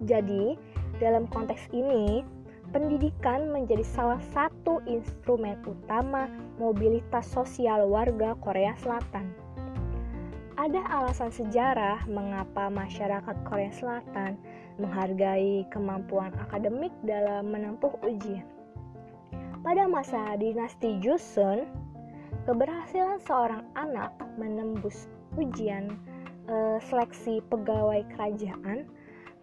Jadi, 0.05 0.53
dalam 1.01 1.25
konteks 1.29 1.73
ini, 1.73 2.21
pendidikan 2.69 3.49
menjadi 3.49 3.83
salah 3.85 4.21
satu 4.35 4.83
instrumen 4.85 5.55
utama 5.63 6.27
mobilitas 6.59 7.25
sosial 7.29 7.87
warga 7.87 8.35
Korea 8.43 8.75
Selatan. 8.77 9.31
Ada 10.57 10.81
alasan 10.89 11.29
sejarah 11.29 12.09
mengapa 12.09 12.67
masyarakat 12.73 13.35
Korea 13.45 13.69
Selatan 13.69 14.41
menghargai 14.81 15.69
kemampuan 15.69 16.33
akademik 16.37 16.89
dalam 17.05 17.53
menempuh 17.53 17.93
ujian. 18.01 18.45
Pada 19.61 19.85
masa 19.85 20.33
dinasti 20.37 20.97
Joseon, 20.97 21.69
keberhasilan 22.49 23.21
seorang 23.21 23.63
anak 23.77 24.15
menembus 24.39 25.05
ujian 25.37 25.93
e, 26.49 26.81
seleksi 26.89 27.43
pegawai 27.51 28.01
kerajaan 28.17 28.89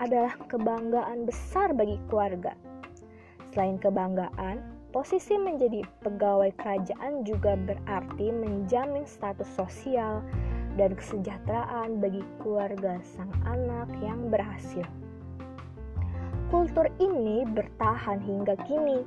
adalah 0.04 0.36
kebanggaan 0.52 1.24
besar 1.24 1.72
bagi 1.72 1.96
keluarga. 2.12 2.52
Selain 3.56 3.80
kebanggaan, 3.80 4.60
posisi 4.92 5.34
menjadi 5.40 5.80
pegawai 6.04 6.52
kerajaan 6.60 7.24
juga 7.24 7.56
berarti 7.56 8.28
menjamin 8.28 9.08
status 9.08 9.48
sosial 9.56 10.20
dan 10.76 10.92
kesejahteraan 10.92 12.02
bagi 12.02 12.20
keluarga 12.42 13.00
sang 13.02 13.32
anak 13.48 13.88
yang 14.04 14.28
berhasil. 14.28 14.84
Kultur 16.52 16.86
ini 17.00 17.48
bertahan 17.48 18.20
hingga 18.20 18.54
kini, 18.68 19.02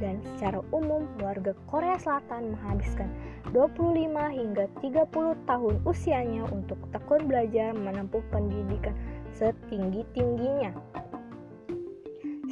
dan 0.00 0.18
secara 0.24 0.64
umum 0.72 1.04
warga 1.20 1.52
Korea 1.68 2.00
Selatan 2.00 2.56
menghabiskan 2.56 3.12
25 3.52 4.08
hingga 4.32 4.64
30 4.80 5.36
tahun 5.44 5.74
usianya 5.84 6.48
untuk 6.48 6.80
tekun 6.90 7.28
belajar 7.28 7.76
menempuh 7.76 8.24
pendidikan 8.32 8.96
setinggi-tingginya. 9.40 10.76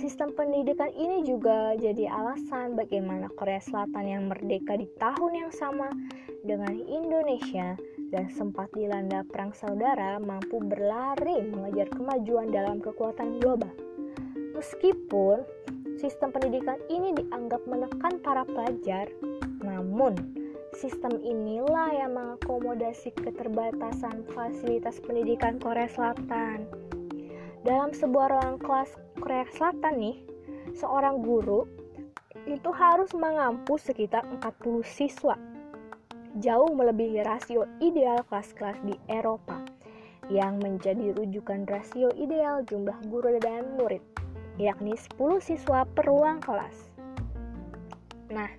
Sistem 0.01 0.33
pendidikan 0.33 0.89
ini 0.97 1.27
juga 1.27 1.77
jadi 1.77 2.09
alasan 2.09 2.79
bagaimana 2.79 3.29
Korea 3.37 3.61
Selatan 3.61 4.09
yang 4.09 4.25
merdeka 4.31 4.79
di 4.79 4.89
tahun 4.97 5.33
yang 5.37 5.53
sama 5.53 5.93
dengan 6.47 6.73
Indonesia 6.81 7.77
dan 8.09 8.33
sempat 8.33 8.73
dilanda 8.73 9.21
perang 9.29 9.53
saudara 9.53 10.17
mampu 10.17 10.65
berlari 10.65 11.45
mengejar 11.53 11.93
kemajuan 11.93 12.49
dalam 12.49 12.81
kekuatan 12.81 13.37
global. 13.43 13.75
Meskipun 14.57 15.45
sistem 16.01 16.33
pendidikan 16.33 16.81
ini 16.89 17.13
dianggap 17.13 17.61
menekan 17.69 18.23
para 18.23 18.49
pelajar, 18.49 19.13
namun 19.61 20.17
sistem 20.79 21.19
inilah 21.27 21.91
yang 21.91 22.15
mengakomodasi 22.15 23.11
keterbatasan 23.19 24.23
fasilitas 24.31 25.03
pendidikan 25.03 25.59
Korea 25.59 25.91
Selatan. 25.91 26.71
Dalam 27.67 27.91
sebuah 27.91 28.39
ruang 28.39 28.63
kelas 28.63 28.95
Korea 29.19 29.43
Selatan 29.51 29.99
nih, 29.99 30.23
seorang 30.79 31.19
guru 31.19 31.67
itu 32.47 32.71
harus 32.71 33.11
mengampu 33.11 33.75
sekitar 33.75 34.23
40 34.39 34.87
siswa. 34.87 35.35
Jauh 36.39 36.71
melebihi 36.71 37.27
rasio 37.27 37.67
ideal 37.83 38.23
kelas-kelas 38.31 38.79
di 38.87 38.95
Eropa 39.11 39.59
yang 40.31 40.63
menjadi 40.63 41.11
rujukan 41.11 41.67
rasio 41.67 42.15
ideal 42.15 42.63
jumlah 42.63 42.95
guru 43.11 43.35
dan 43.43 43.67
murid, 43.75 44.05
yakni 44.63 44.95
10 44.95 45.43
siswa 45.43 45.83
per 45.83 46.07
ruang 46.07 46.39
kelas. 46.39 46.95
Nah, 48.31 48.53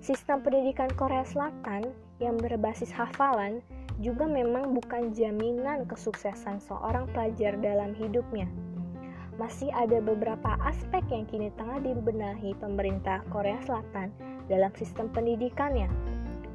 sistem 0.00 0.40
pendidikan 0.40 0.88
Korea 0.96 1.22
Selatan 1.28 1.92
yang 2.20 2.40
berbasis 2.40 2.88
hafalan 2.88 3.60
juga 4.00 4.24
memang 4.24 4.72
bukan 4.72 5.12
jaminan 5.12 5.84
kesuksesan 5.84 6.56
seorang 6.64 7.04
pelajar 7.12 7.52
dalam 7.60 7.92
hidupnya. 7.92 8.48
Masih 9.36 9.68
ada 9.72 10.00
beberapa 10.00 10.56
aspek 10.64 11.04
yang 11.12 11.24
kini 11.28 11.52
tengah 11.56 11.80
dibenahi 11.80 12.56
pemerintah 12.60 13.24
Korea 13.28 13.60
Selatan 13.64 14.12
dalam 14.48 14.72
sistem 14.76 15.08
pendidikannya. 15.12 15.88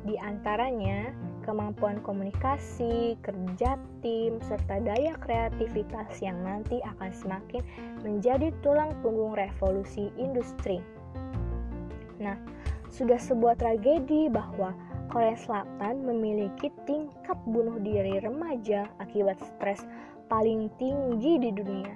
Di 0.05 0.17
antaranya, 0.21 1.09
kemampuan 1.45 2.01
komunikasi, 2.01 3.17
kerja 3.21 3.77
tim, 4.01 4.37
serta 4.41 4.81
daya 4.81 5.17
kreativitas 5.21 6.17
yang 6.21 6.41
nanti 6.45 6.81
akan 6.81 7.09
semakin 7.13 7.61
menjadi 8.01 8.53
tulang 8.65 8.93
punggung 9.01 9.37
revolusi 9.37 10.13
industri. 10.17 10.81
Nah, 12.21 12.37
sudah 12.95 13.19
sebuah 13.19 13.59
tragedi 13.59 14.31
bahwa 14.31 14.71
Korea 15.11 15.35
Selatan 15.35 16.07
memiliki 16.07 16.71
tingkat 16.87 17.35
bunuh 17.43 17.75
diri 17.83 18.23
remaja 18.23 18.87
akibat 19.03 19.35
stres 19.43 19.83
paling 20.31 20.71
tinggi 20.79 21.35
di 21.35 21.51
dunia. 21.51 21.91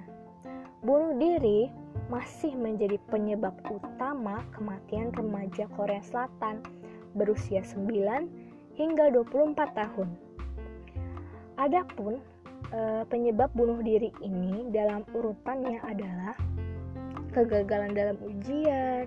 Bunuh 0.84 1.16
diri 1.16 1.72
masih 2.12 2.52
menjadi 2.52 3.00
penyebab 3.08 3.56
utama 3.72 4.44
kematian 4.52 5.08
remaja 5.16 5.64
Korea 5.72 6.04
Selatan 6.04 6.60
berusia 7.16 7.64
9 7.64 8.76
hingga 8.76 9.08
24 9.08 9.56
tahun. 9.56 10.08
Adapun 11.56 12.20
e, 12.76 13.08
penyebab 13.08 13.48
bunuh 13.56 13.80
diri 13.80 14.12
ini 14.20 14.68
dalam 14.68 15.08
urutannya 15.16 15.80
adalah 15.80 16.36
kegagalan 17.32 17.92
dalam 17.94 18.18
ujian, 18.20 19.06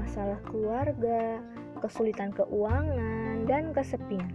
masalah 0.00 0.40
keluarga, 0.48 1.38
kesulitan 1.84 2.32
keuangan, 2.32 3.44
dan 3.44 3.76
kesepian. 3.76 4.32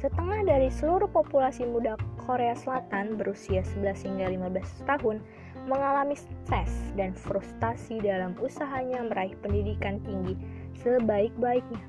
Setengah 0.00 0.48
dari 0.48 0.72
seluruh 0.72 1.12
populasi 1.12 1.68
muda 1.68 2.00
Korea 2.24 2.56
Selatan 2.56 3.20
berusia 3.20 3.60
11 3.60 4.08
hingga 4.08 4.26
15 4.32 4.88
tahun 4.88 5.20
mengalami 5.68 6.16
stres 6.16 6.72
dan 6.96 7.12
frustasi 7.12 8.00
dalam 8.00 8.32
usahanya 8.40 9.04
meraih 9.04 9.36
pendidikan 9.44 10.00
tinggi 10.00 10.40
sebaik-baiknya. 10.80 11.84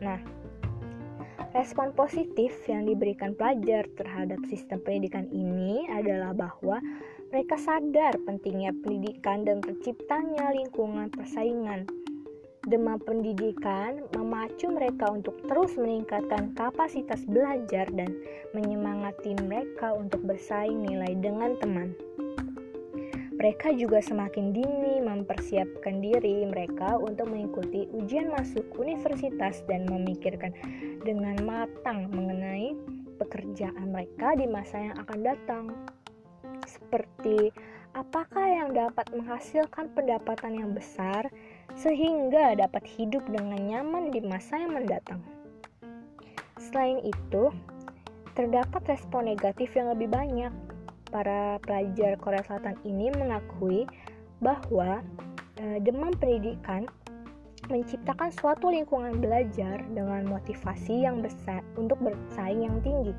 Nah, 0.00 0.20
respon 1.52 1.92
positif 1.92 2.56
yang 2.64 2.88
diberikan 2.88 3.36
pelajar 3.36 3.84
terhadap 4.00 4.40
sistem 4.48 4.80
pendidikan 4.80 5.28
ini 5.28 5.84
adalah 5.92 6.32
bahwa 6.32 6.80
mereka 7.34 7.58
sadar 7.58 8.14
pentingnya 8.22 8.70
pendidikan 8.78 9.42
dan 9.42 9.58
terciptanya 9.58 10.54
lingkungan 10.54 11.10
persaingan 11.10 11.82
Demam 12.64 12.96
pendidikan 12.96 14.08
memacu 14.16 14.72
mereka 14.72 15.12
untuk 15.12 15.36
terus 15.44 15.76
meningkatkan 15.76 16.56
kapasitas 16.56 17.20
belajar 17.28 17.84
dan 17.92 18.08
menyemangati 18.56 19.36
mereka 19.44 19.92
untuk 19.92 20.24
bersaing 20.24 20.80
nilai 20.80 21.12
dengan 21.12 21.60
teman. 21.60 21.92
Mereka 23.36 23.76
juga 23.76 24.00
semakin 24.00 24.56
dini 24.56 25.04
mempersiapkan 25.04 26.00
diri 26.00 26.48
mereka 26.48 26.96
untuk 26.96 27.28
mengikuti 27.28 27.84
ujian 27.92 28.32
masuk 28.32 28.64
universitas 28.80 29.60
dan 29.68 29.84
memikirkan 29.84 30.56
dengan 31.04 31.36
matang 31.44 32.08
mengenai 32.16 32.72
pekerjaan 33.20 33.92
mereka 33.92 34.32
di 34.40 34.48
masa 34.48 34.88
yang 34.88 34.96
akan 35.04 35.20
datang. 35.20 35.64
Seperti 36.94 37.50
apakah 37.98 38.46
yang 38.46 38.70
dapat 38.70 39.10
menghasilkan 39.10 39.90
pendapatan 39.98 40.62
yang 40.62 40.70
besar 40.78 41.26
sehingga 41.74 42.54
dapat 42.54 42.86
hidup 42.86 43.26
dengan 43.26 43.58
nyaman 43.58 44.14
di 44.14 44.22
masa 44.22 44.62
yang 44.62 44.78
mendatang. 44.78 45.18
Selain 46.54 47.02
itu, 47.02 47.50
terdapat 48.38 48.86
respon 48.86 49.26
negatif 49.26 49.74
yang 49.74 49.90
lebih 49.90 50.06
banyak. 50.06 50.54
Para 51.10 51.58
pelajar 51.66 52.14
Korea 52.14 52.46
Selatan 52.46 52.78
ini 52.86 53.10
mengakui 53.10 53.90
bahwa 54.38 55.02
e, 55.58 55.82
demam 55.82 56.14
pendidikan 56.14 56.86
menciptakan 57.66 58.30
suatu 58.30 58.70
lingkungan 58.70 59.18
belajar 59.18 59.82
dengan 59.90 60.30
motivasi 60.30 61.02
yang 61.02 61.18
besar 61.18 61.58
untuk 61.74 61.98
bersaing 61.98 62.70
yang 62.70 62.78
tinggi. 62.86 63.10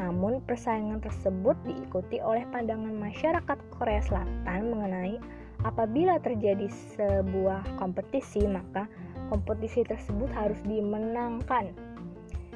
Namun, 0.00 0.40
persaingan 0.48 1.04
tersebut 1.04 1.60
diikuti 1.68 2.24
oleh 2.24 2.48
pandangan 2.48 2.96
masyarakat 2.96 3.58
Korea 3.68 4.00
Selatan 4.00 4.72
mengenai 4.72 5.20
Apabila 5.60 6.16
terjadi 6.16 6.72
sebuah 6.96 7.76
kompetisi, 7.76 8.48
maka 8.48 8.88
kompetisi 9.28 9.84
tersebut 9.84 10.32
harus 10.32 10.56
dimenangkan. 10.64 11.76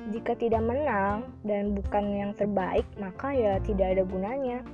Jika 0.09 0.37
tidak 0.37 0.65
menang 0.65 1.29
dan 1.45 1.77
bukan 1.77 2.05
yang 2.17 2.33
terbaik, 2.33 2.85
maka 2.97 3.33
ya 3.37 3.61
tidak 3.61 3.97
ada 3.97 4.03
gunanya. 4.09 4.65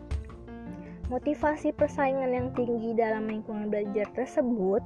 Motivasi 1.10 1.74
persaingan 1.74 2.30
yang 2.30 2.48
tinggi 2.54 2.94
dalam 2.94 3.26
lingkungan 3.26 3.66
belajar 3.66 4.06
tersebut 4.14 4.82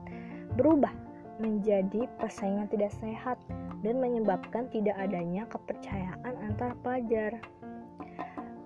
berubah 0.57 0.93
menjadi 1.37 2.09
persaingan 2.17 2.65
tidak 2.73 2.97
sehat 2.97 3.37
dan 3.85 4.01
menyebabkan 4.01 4.73
tidak 4.73 4.97
adanya 4.97 5.45
kepercayaan 5.53 6.33
antar 6.41 6.73
pelajar. 6.81 7.37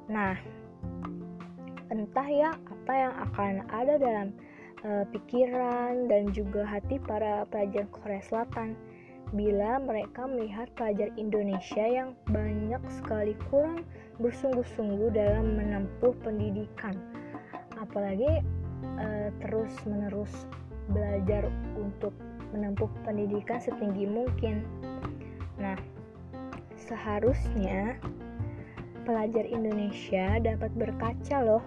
Nah, 0.09 0.35
entah 1.93 2.29
ya 2.29 2.51
apa 2.57 2.93
yang 2.93 3.15
akan 3.31 3.53
ada 3.69 3.95
dalam 4.01 4.29
uh, 4.85 5.05
pikiran 5.13 6.09
dan 6.09 6.33
juga 6.33 6.65
hati 6.65 6.97
para 7.01 7.45
pelajar 7.49 7.85
Korea 7.93 8.25
Selatan. 8.25 8.73
Bila 9.29 9.77
mereka 9.85 10.25
melihat 10.25 10.73
pelajar 10.73 11.13
Indonesia 11.21 11.85
yang 11.85 12.17
banyak 12.33 12.81
sekali 12.89 13.37
kurang 13.53 13.85
bersungguh-sungguh 14.17 15.13
dalam 15.13 15.53
menempuh 15.61 16.17
pendidikan 16.25 16.97
apalagi 17.79 18.43
uh, 18.99 19.29
terus-menerus 19.45 20.49
belajar 20.91 21.47
untuk 21.79 22.11
menempuh 22.51 22.89
pendidikan 23.05 23.61
setinggi 23.61 24.09
mungkin. 24.09 24.65
Nah 25.61 25.79
seharusnya 26.79 28.01
pelajar 29.09 29.49
Indonesia 29.49 30.37
dapat 30.37 30.69
berkaca 30.77 31.41
loh 31.41 31.65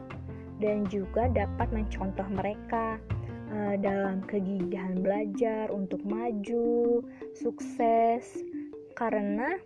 dan 0.62 0.86
juga 0.94 1.26
dapat 1.26 1.74
mencontoh 1.74 2.30
mereka 2.30 3.02
uh, 3.50 3.74
dalam 3.82 4.22
kegigihan 4.30 4.94
belajar 5.02 5.74
untuk 5.74 6.06
maju, 6.06 7.02
sukses. 7.34 8.46
Karena 8.94 9.58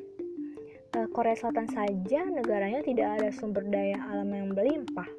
uh, 0.95 1.07
Korea 1.11 1.35
Selatan 1.35 1.67
saja 1.67 2.23
negaranya 2.23 2.79
tidak 2.79 3.19
ada 3.19 3.29
sumber 3.35 3.67
daya 3.67 3.99
alam 4.07 4.31
yang 4.31 4.55
berlimpah. 4.55 5.11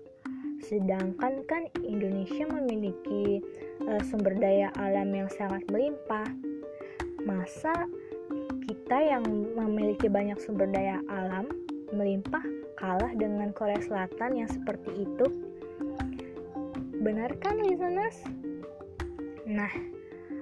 Sedangkan 0.64 1.45
kan 1.45 1.69
Indonesia 1.85 2.49
memiliki 2.49 3.45
uh, 3.85 4.01
sumber 4.01 4.33
daya 4.33 4.73
alam 4.81 5.12
yang 5.12 5.29
sangat 5.29 5.61
berlimpah. 5.69 6.25
Masa 7.29 7.85
kita 8.64 8.97
yang 8.97 9.29
memiliki 9.53 10.09
banyak 10.09 10.40
sumber 10.40 10.73
daya 10.73 11.05
alam 11.12 11.66
melimpah 11.94 12.42
kalah 12.79 13.12
dengan 13.14 13.51
Korea 13.55 13.79
Selatan 13.83 14.38
yang 14.38 14.51
seperti 14.51 15.07
itu? 15.07 15.27
Benar 17.03 17.35
kan 17.38 17.62
listeners? 17.62 18.18
Nah, 19.46 19.70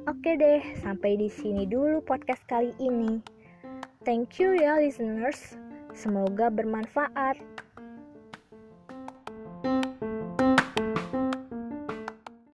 Oke 0.04 0.37
deh, 0.37 0.61
sampai 0.85 1.16
di 1.16 1.33
sini 1.33 1.64
dulu 1.64 2.04
podcast 2.04 2.44
kali 2.44 2.76
ini. 2.76 3.24
Thank 4.04 4.37
you 4.37 4.52
ya 4.52 4.76
listeners. 4.76 5.57
Semoga 5.96 6.52
bermanfaat. 6.52 7.40